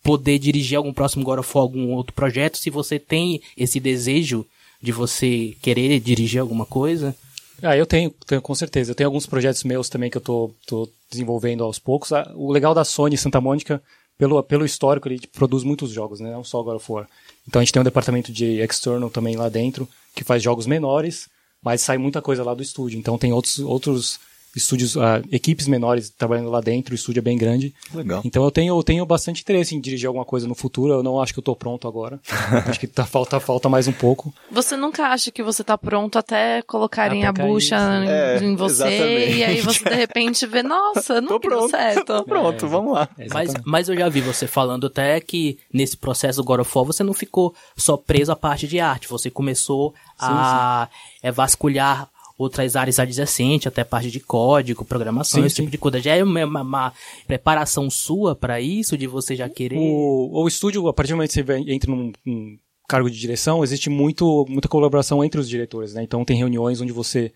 [0.04, 4.46] poder dirigir algum próximo God of War, algum outro projeto, se você tem esse desejo
[4.82, 7.16] de você querer dirigir alguma coisa.
[7.62, 8.92] Ah, eu tenho, tenho, com certeza.
[8.92, 12.12] Eu tenho alguns projetos meus também que eu tô, tô desenvolvendo aos poucos.
[12.12, 13.82] Ah, O legal da Sony Santa Mônica,
[14.18, 16.30] pelo, pelo histórico, ele produz muitos jogos, né?
[16.32, 17.08] Não só God of War.
[17.48, 21.30] Então a gente tem um departamento de external também lá dentro, que faz jogos menores,
[21.64, 23.00] mas sai muita coisa lá do estúdio.
[23.00, 24.20] Então tem outros, outros
[24.56, 27.74] estúdios, ah, equipes menores trabalhando lá dentro, o estúdio é bem grande.
[27.94, 28.22] Legal.
[28.24, 30.94] Então eu tenho, eu tenho bastante interesse em dirigir alguma coisa no futuro.
[30.94, 32.20] Eu não acho que eu tô pronto agora.
[32.68, 34.34] acho que tá, falta, falta mais um pouco.
[34.52, 38.06] Você nunca acha que você tá pronto até colocarem a bucha sim.
[38.06, 39.38] em, É, em você exatamente.
[39.38, 41.72] e aí você de repente vê, nossa, não Tô deu pronto.
[41.72, 42.06] certo.
[42.14, 43.10] Tô pronto, vamos lá.
[43.18, 46.72] É, Mas, mas eu já vi você falando até que nesse processo do God of
[46.76, 50.88] War você não ficou só preso à parte de arte, você começou a
[51.22, 55.62] é, vasculhar outras áreas adjacentes, até parte de código, programação, Sim, esse sim.
[55.64, 56.00] tipo de coisa.
[56.00, 56.94] Já é uma, uma- uma
[57.28, 59.78] preparação sua para isso, de você já querer...
[59.78, 62.58] O, o estúdio, a partir do momento que você entra num, num
[62.88, 66.04] cargo de direção, existe muito, muita colaboração entre os diretores, né?
[66.04, 67.32] Então tem reuniões onde você.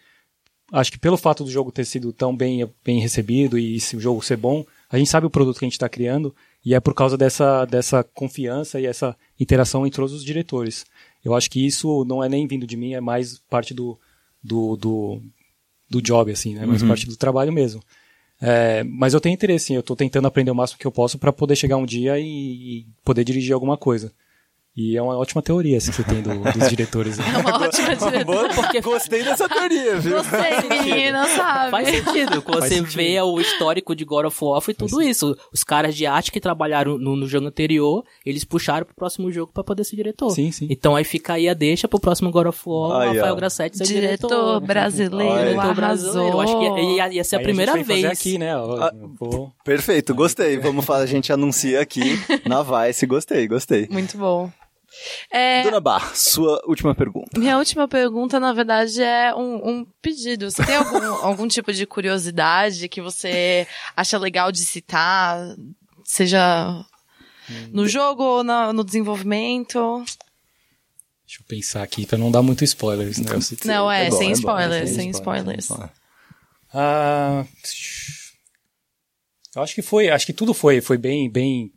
[0.72, 4.00] Acho que pelo fato do jogo ter sido tão bem, bem recebido e se o
[4.02, 6.36] jogo ser bom, a gente sabe o produto que a gente está criando
[6.66, 10.86] e é por causa dessa, dessa confiança e essa interação entre todos os diretores.
[11.24, 13.98] Eu acho que isso não é nem vindo de mim, é mais parte do,
[14.48, 15.22] do, do,
[15.89, 16.66] do job, assim, né?
[16.66, 17.82] Mais parte do trabalho mesmo.
[18.41, 19.76] É, mas eu tenho interesse, sim.
[19.76, 22.26] Eu tô tentando aprender o máximo que eu posso para poder chegar um dia e,
[22.26, 24.12] e poder dirigir alguma coisa.
[24.80, 27.17] E é uma ótima teoria essa que você tem do- dos diretores.
[27.17, 27.25] né?
[27.34, 28.23] É uma ótima.
[28.23, 30.17] Boa, porque gostei dessa teoria, viu?
[30.23, 31.71] Você, menina, sabe?
[31.71, 32.95] Faz sentido, quando Faz você sentido.
[32.95, 35.36] vê o histórico de God of War e tudo isso.
[35.51, 39.51] Os caras de arte que trabalharam no, no jogo anterior, eles puxaram pro próximo jogo
[39.51, 40.30] pra poder ser diretor.
[40.30, 40.67] Sim, sim.
[40.69, 43.36] Então aí fica aí a deixa pro próximo God of War, Aí, o Rafael ó.
[43.36, 44.61] Grassetti ser Diretor diretor.
[44.61, 45.43] brasileiro, Olha.
[45.43, 46.13] Diretor arrasou.
[46.13, 46.39] brasileiro.
[46.39, 48.17] Acho que ia, ia- ia ser a Aí primeira gente vem vez.
[48.19, 48.53] fazer aqui, né?
[48.53, 48.91] Ah.
[49.19, 50.59] vou- Perfeito, gostei.
[50.59, 53.07] Vamos falar, a gente anuncia aqui na Vice.
[53.07, 53.88] Gostei, gostei.
[53.89, 54.51] Muito bom.
[55.32, 57.39] É, Dona Bar, sua última pergunta.
[57.39, 60.50] Minha última pergunta, na verdade, é um, um pedido.
[60.50, 65.39] Você tem algum, algum tipo de curiosidade que você acha legal de citar?
[66.04, 66.84] Seja
[67.72, 70.04] no jogo ou na- no desenvolvimento?
[71.26, 73.30] Deixa eu pensar aqui pra não dar muito spoilers, né?
[73.66, 75.70] Não, é, bom, sem é bom, spoilers, é sem spoilers.
[76.74, 77.45] Ah,
[79.56, 81.72] eu acho que foi, acho que tudo foi, foi bem, bem,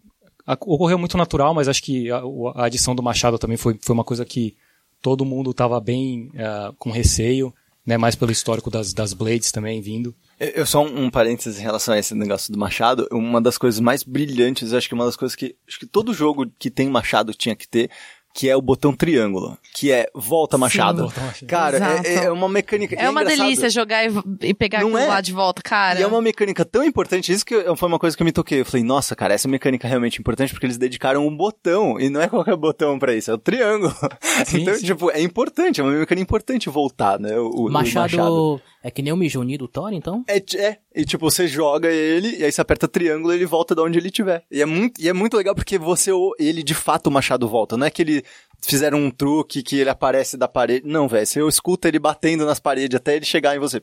[0.52, 2.22] ocorreu muito natural, mas acho que a,
[2.54, 4.56] a adição do Machado também foi, foi uma coisa que
[5.00, 7.96] todo mundo estava bem ah, com receio, né?
[7.96, 10.14] Mais pelo histórico das, das Blades também vindo.
[10.38, 13.06] Eu só um, um parênteses em relação a esse negócio do machado.
[13.10, 16.50] Uma das coisas mais brilhantes, acho que uma das coisas que acho que todo jogo
[16.58, 17.90] que tem machado tinha que ter,
[18.32, 21.02] que é o botão triângulo, que é volta machado.
[21.02, 21.46] volta machado.
[21.48, 22.94] Cara, é, é uma mecânica.
[22.94, 23.44] É e uma engraçado.
[23.44, 24.12] delícia jogar e,
[24.42, 25.06] e pegar aquilo é?
[25.06, 25.98] lá de volta, cara.
[25.98, 28.32] E é uma mecânica tão importante, isso que eu- foi uma coisa que eu me
[28.32, 28.60] toquei.
[28.60, 32.08] Eu falei, nossa, cara, essa mecânica é realmente importante porque eles dedicaram um botão, e
[32.08, 33.94] não é qualquer botão pra isso, é o triângulo.
[34.46, 34.84] Sim, então, sim.
[34.86, 37.36] tipo, é importante, é uma mecânica importante voltar, né?
[37.38, 40.24] O, o- o Machado, é que nem o Mijoni do Thor, então?
[40.26, 43.74] É, é, e tipo, você joga ele, e aí você aperta triângulo e ele volta
[43.74, 44.42] de onde ele estiver.
[44.50, 47.76] E é muito, e é muito legal porque você, ele de fato o machado volta.
[47.76, 48.24] Não é que ele
[48.62, 50.86] fizeram um truque que ele aparece da parede.
[50.86, 53.82] Não, velho, você escuta ele batendo nas paredes até ele chegar em você.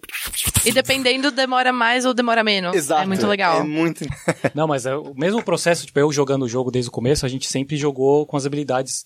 [0.66, 2.76] E dependendo, demora mais ou demora menos.
[2.76, 3.04] Exato.
[3.04, 3.60] É muito legal.
[3.60, 4.06] É muito.
[4.56, 7.30] Não, mas é o mesmo processo, tipo, eu jogando o jogo desde o começo, a
[7.30, 9.06] gente sempre jogou com as habilidades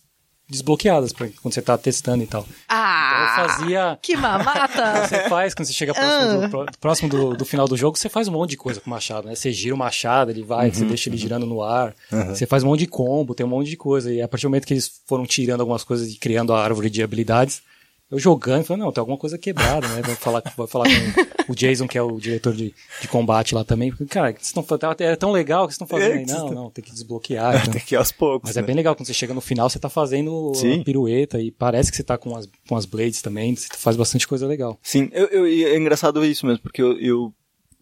[0.52, 2.46] desbloqueadas pra quando você tá testando e tal.
[2.68, 3.32] Ah!
[3.34, 4.00] Então eu fazia.
[4.02, 5.08] Que mamata!
[5.08, 8.28] Você faz, quando você chega próximo, do, próximo do, do, final do jogo, você faz
[8.28, 9.36] um monte de coisa com o machado, né?
[9.36, 12.28] Você gira o machado, ele vai, uhum, você deixa ele girando no ar, uhum.
[12.28, 14.12] você faz um monte de combo, tem um monte de coisa.
[14.12, 16.90] E a partir do momento que eles foram tirando algumas coisas e criando a árvore
[16.90, 17.62] de habilidades,
[18.12, 20.02] eu jogando, falei, não, tem alguma coisa quebrada, né?
[20.02, 20.86] Vou falar, vou falar
[21.46, 23.90] com o Jason, que é o diretor de, de combate lá também.
[24.10, 24.66] Cara, vocês estão
[25.00, 26.26] é tão legal que vocês estão fazendo aí.
[26.26, 27.56] Não, não, tem que desbloquear.
[27.62, 27.72] Então.
[27.72, 28.50] tem que ir aos poucos.
[28.50, 28.62] Mas né?
[28.62, 30.84] é bem legal, quando você chega no final, você tá fazendo Sim.
[30.84, 34.28] pirueta e parece que você tá com as, com as blades também, você faz bastante
[34.28, 34.78] coisa legal.
[34.84, 37.34] Sim, eu, eu, é engraçado isso mesmo, porque eu, eu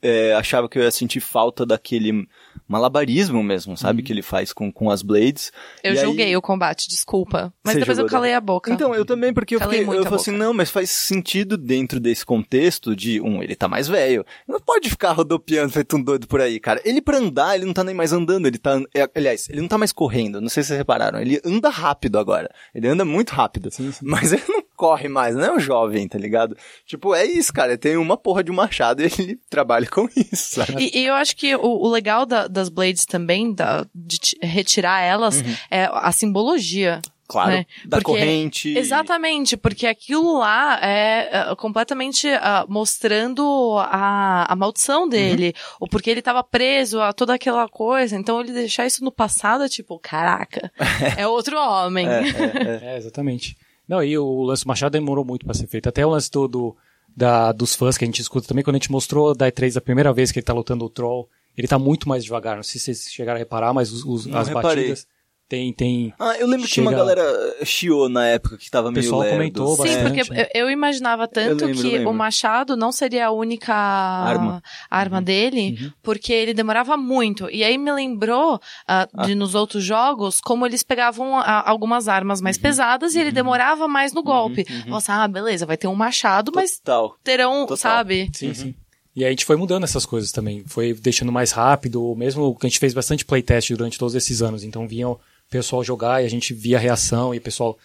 [0.02, 2.28] é, achava que eu ia sentir falta daquele
[2.68, 4.00] malabarismo mesmo, sabe?
[4.00, 4.06] Uhum.
[4.06, 5.52] Que ele faz com, com as blades.
[5.84, 6.38] Eu e julguei aí...
[6.38, 7.54] o combate, desculpa.
[7.64, 8.72] Mas Você depois eu calei a boca.
[8.72, 12.26] Então, eu também, porque eu, fiquei, eu falei assim, não, mas faz sentido dentro desse
[12.26, 14.26] contexto de, um, ele tá mais velho.
[14.48, 16.80] Não pode ficar rodopiando feito um doido por aí, cara.
[16.86, 19.68] Ele pra andar, ele não tá nem mais andando, ele tá, é, aliás, ele não
[19.68, 22.50] tá mais correndo, não sei se vocês repararam, ele anda rápido agora.
[22.74, 23.72] Ele anda muito rápido.
[23.72, 24.06] Sim, sim.
[24.06, 26.56] Mas ele não corre mais, não é um jovem, tá ligado?
[26.86, 27.72] Tipo, é isso, cara.
[27.72, 30.92] Ele tem uma porra de um machado e ele trabalha com isso, sabe?
[30.94, 35.02] E, e eu acho que o, o legal da, das Blades também, da, de retirar
[35.02, 35.56] elas, uhum.
[35.70, 37.02] é a simbologia.
[37.28, 37.66] Claro, né?
[37.86, 38.76] da porque, corrente.
[38.76, 45.78] Exatamente, porque aquilo lá é uh, completamente uh, mostrando a, a maldição dele, uhum.
[45.82, 49.64] ou porque ele estava preso a toda aquela coisa, então ele deixar isso no passado
[49.64, 50.72] é tipo, caraca,
[51.16, 52.08] é outro homem.
[52.10, 52.94] É, é, é.
[52.94, 53.56] é, exatamente.
[53.88, 55.90] Não, e o lance Machado demorou muito para ser feito.
[55.90, 56.76] Até o lance todo
[57.16, 59.82] da, dos fãs que a gente escuta também, quando a gente mostrou da E3 a
[59.82, 62.56] primeira vez que ele tá lutando o Troll, ele tá muito mais devagar.
[62.56, 64.90] Não sei se vocês chegaram a reparar, mas os, os as reparei.
[64.90, 65.08] batidas
[65.50, 66.14] tem, tem.
[66.20, 66.76] Ah, eu lembro chega...
[66.76, 69.00] que uma galera chiou na época que tava meio.
[69.00, 70.28] O pessoal comentou Sim, bastante.
[70.28, 74.62] porque eu, eu imaginava tanto eu lembro, que o machado não seria a única arma,
[74.92, 75.24] arma uhum.
[75.24, 75.92] dele, uhum.
[76.04, 77.50] porque ele demorava muito.
[77.50, 79.08] E aí me lembrou uh, ah.
[79.26, 82.62] de nos outros jogos como eles pegavam uh, algumas armas mais uhum.
[82.62, 83.34] pesadas e ele uhum.
[83.34, 84.68] demorava mais no golpe.
[84.70, 84.76] Uhum.
[84.82, 84.90] uhum.
[84.92, 86.62] Nossa, ah, beleza, vai ter um machado, Total.
[86.62, 87.78] mas terão, Total.
[87.78, 88.30] sabe?
[88.34, 88.76] Sim, sim.
[89.16, 90.64] E a gente foi mudando essas coisas também.
[90.68, 94.64] Foi deixando mais rápido, mesmo que a gente fez bastante playtest durante todos esses anos.
[94.64, 95.20] Então vinham
[95.50, 97.78] pessoal jogar e a gente via a reação e o pessoal.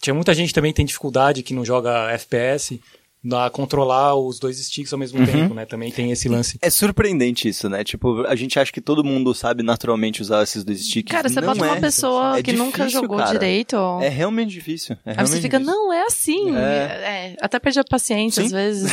[0.00, 2.80] Tinha muita gente também que tem dificuldade que não joga FPS
[3.36, 5.26] a controlar os dois sticks ao mesmo uhum.
[5.26, 5.66] tempo, né?
[5.66, 6.58] Também tem esse lance.
[6.62, 7.84] É surpreendente isso, né?
[7.84, 11.10] Tipo, a gente acha que todo mundo sabe naturalmente usar esses dois sticks.
[11.10, 11.70] Cara, você não bota é.
[11.70, 13.32] uma pessoa é que difícil, nunca jogou cara.
[13.32, 13.76] direito.
[14.00, 14.96] É realmente difícil.
[15.04, 15.80] É realmente Aí você fica, difícil.
[15.80, 16.56] não, é assim.
[16.56, 16.60] É.
[16.60, 18.46] É, até perde a paciência Sim.
[18.46, 18.92] às vezes.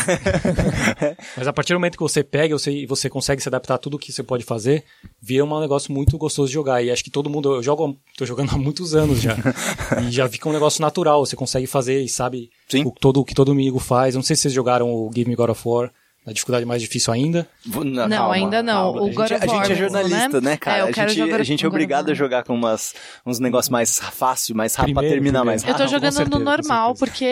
[1.38, 4.00] Mas a partir do momento que você pega e você consegue se adaptar a tudo
[4.00, 4.84] que você pode fazer,
[5.22, 6.84] vira um negócio muito gostoso de jogar.
[6.84, 9.36] E acho que todo mundo, eu jogo, tô jogando há muitos anos já.
[10.08, 13.36] e já fica um negócio natural, você consegue fazer e sabe o, todo, o que
[13.36, 14.16] todo amigo faz.
[14.16, 15.92] Eu não sei se vocês jogaram o Give Me God of War
[16.26, 17.48] na dificuldade mais difícil ainda?
[17.66, 18.94] Não, não ainda não.
[18.94, 19.02] Calma.
[19.04, 20.78] O God a, gente, a gente é jornalista, né, né cara?
[20.78, 24.56] É, a, gente, a gente é obrigado a jogar com umas, uns negócios mais fácil,
[24.56, 25.46] mais rápido pra terminar primeiro.
[25.46, 25.82] mais rápido.
[25.82, 27.24] Eu tô jogando certeza, no normal, porque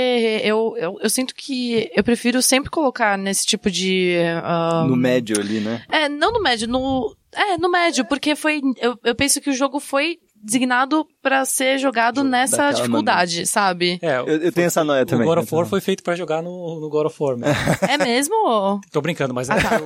[0.43, 4.15] eu, eu, eu, sinto que eu prefiro sempre colocar nesse tipo de...
[4.83, 4.89] Um...
[4.89, 5.81] No médio ali, né?
[5.91, 7.15] É, não no médio, no...
[7.31, 8.61] É, no médio, porque foi...
[8.77, 13.45] Eu, eu penso que o jogo foi designado para ser jogado nessa dificuldade, maneira.
[13.45, 13.97] sabe?
[14.01, 15.25] É, eu, eu tenho essa noia também.
[15.25, 17.37] O God of War foi feito para jogar no, no God of War.
[17.37, 17.53] Mesmo.
[17.93, 18.81] É mesmo?
[18.91, 19.49] Tô brincando, mas...
[19.49, 19.79] Ah, tá.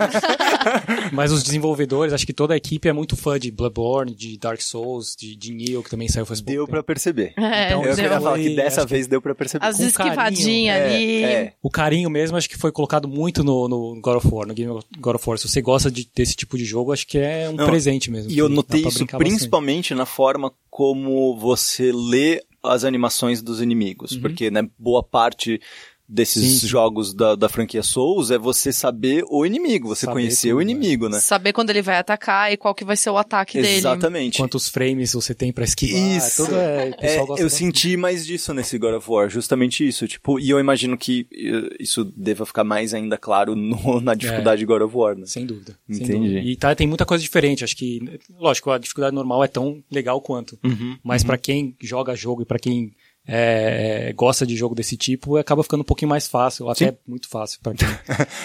[1.14, 4.62] mas os desenvolvedores, acho que toda a equipe é muito fã de Bloodborne, de Dark
[4.62, 7.34] Souls, de, de Nioh, que também saiu faz pouco Deu para perceber.
[7.38, 7.96] É, então, eu deu.
[7.96, 9.12] queria falar que dessa vez que...
[9.12, 9.66] deu para perceber.
[9.66, 11.24] As esquivadinhas ali.
[11.24, 11.54] É, é.
[11.62, 14.80] O carinho mesmo, acho que foi colocado muito no, no God of War, no Game
[14.98, 15.38] God of War.
[15.38, 18.32] Se você gosta de, desse tipo de jogo, acho que é um Não, presente mesmo.
[18.32, 19.96] E eu notei isso principalmente bastante.
[19.96, 24.22] na forma como você lê as animações dos inimigos, uhum.
[24.22, 25.60] porque né, boa parte
[26.08, 26.68] desses Sim.
[26.68, 30.62] jogos da, da franquia Souls é você saber o inimigo, você saber conhecer tudo, o
[30.62, 31.20] inimigo, né?
[31.20, 33.74] Saber quando ele vai atacar e qual que vai ser o ataque Exatamente.
[33.74, 33.88] dele.
[33.88, 34.38] Exatamente.
[34.38, 36.18] Quantos frames você tem para esquivar.
[36.18, 36.46] Isso.
[36.46, 40.50] Tudo é, é eu senti mais disso nesse God of War, justamente isso, tipo, e
[40.50, 44.64] eu imagino que eh, isso deva ficar mais ainda claro no, na dificuldade é.
[44.64, 45.26] de God of War, né?
[45.26, 45.78] Sem dúvida.
[45.90, 46.06] Entendi.
[46.06, 46.40] Sem dúvida.
[46.40, 50.22] E tá, tem muita coisa diferente, acho que, lógico, a dificuldade normal é tão legal
[50.22, 51.28] quanto, uhum, mas uhum.
[51.28, 52.94] para quem joga jogo e para quem
[53.28, 56.98] é, gosta de jogo desse tipo, acaba ficando um pouquinho mais fácil, até Sim.
[57.06, 57.88] muito fácil para quem,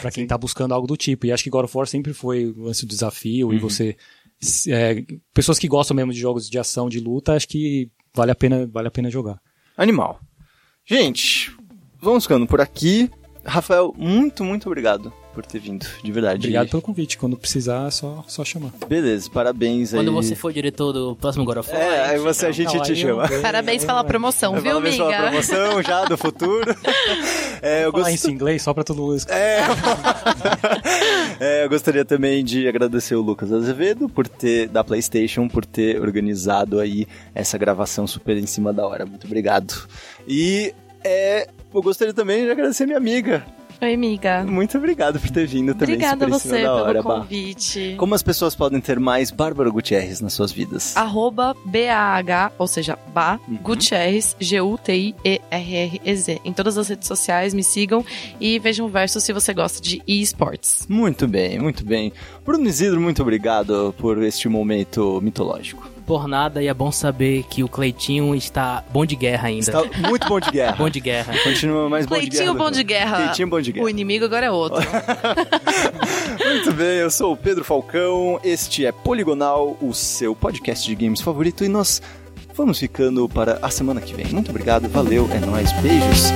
[0.01, 1.25] pra quem tá buscando algo do tipo.
[1.27, 3.55] E acho que God of War sempre foi o lance do desafio uhum.
[3.55, 3.97] e você.
[4.69, 8.35] É, pessoas que gostam mesmo de jogos de ação, de luta, acho que vale a
[8.35, 9.41] pena, vale a pena jogar.
[9.77, 10.21] Animal.
[10.85, 11.57] Gente,
[12.01, 13.09] vamos ficando por aqui.
[13.45, 16.39] Rafael, muito, muito obrigado por ter vindo, de verdade.
[16.41, 17.17] Obrigado pelo convite.
[17.19, 18.71] Quando precisar, é só, só chamar.
[18.89, 20.15] Beleza, parabéns Quando aí.
[20.15, 21.81] você for diretor do próximo God of War.
[21.81, 23.29] É, aí você, a gente Não, te aí eu- chama.
[23.41, 25.23] Parabéns pela promoção, viu, Parabéns pela amiga?
[25.31, 26.77] promoção já do futuro.
[27.63, 28.11] É, eu gosto...
[28.11, 29.23] isso em inglês só pra todo mundo.
[29.29, 29.61] É.
[31.41, 36.01] É, eu gostaria também de agradecer o Lucas Azevedo por ter da PlayStation por ter
[36.01, 39.05] organizado aí essa gravação super em cima da hora.
[39.05, 39.75] Muito obrigado.
[40.27, 40.73] E
[41.03, 43.45] é, eu gostaria também de agradecer minha amiga.
[43.83, 44.45] Oi, amiga.
[44.45, 47.21] Muito obrigado por ter vindo também Obrigada a você da hora, pelo Bá.
[47.23, 47.97] convite.
[47.99, 50.97] Como as pessoas podem ter mais Bárbara Gutierrez nas suas vidas?
[50.97, 53.57] Arroba B-A-H, ou seja, Ba Uhum.
[53.57, 56.41] Gutierrez, G-U-T-I-E-R-R-E-Z.
[56.45, 58.05] Em todas as redes sociais, me sigam
[58.41, 60.87] e vejam o verso se você gosta de esportes.
[60.89, 62.13] Muito bem, muito bem.
[62.45, 65.91] Bruno Isidro, muito obrigado por este momento mitológico.
[66.07, 69.61] Por nada, e é bom saber que o Cleitinho está bom de guerra ainda.
[69.61, 70.77] Está muito bom de guerra.
[70.83, 71.35] Bom de guerra.
[71.45, 72.31] Continua mais bom de guerra.
[72.31, 73.17] Cleitinho bom de guerra.
[73.17, 73.87] Cleitinho bom de guerra.
[73.87, 74.81] O inimigo agora é outro.
[76.45, 81.21] Muito bem, eu sou o Pedro Falcão, este é Poligonal, o seu podcast de games
[81.21, 82.03] favorito, e nós
[82.55, 84.27] vamos ficando para a semana que vem.
[84.27, 86.33] Muito obrigado, valeu, é nóis, beijos.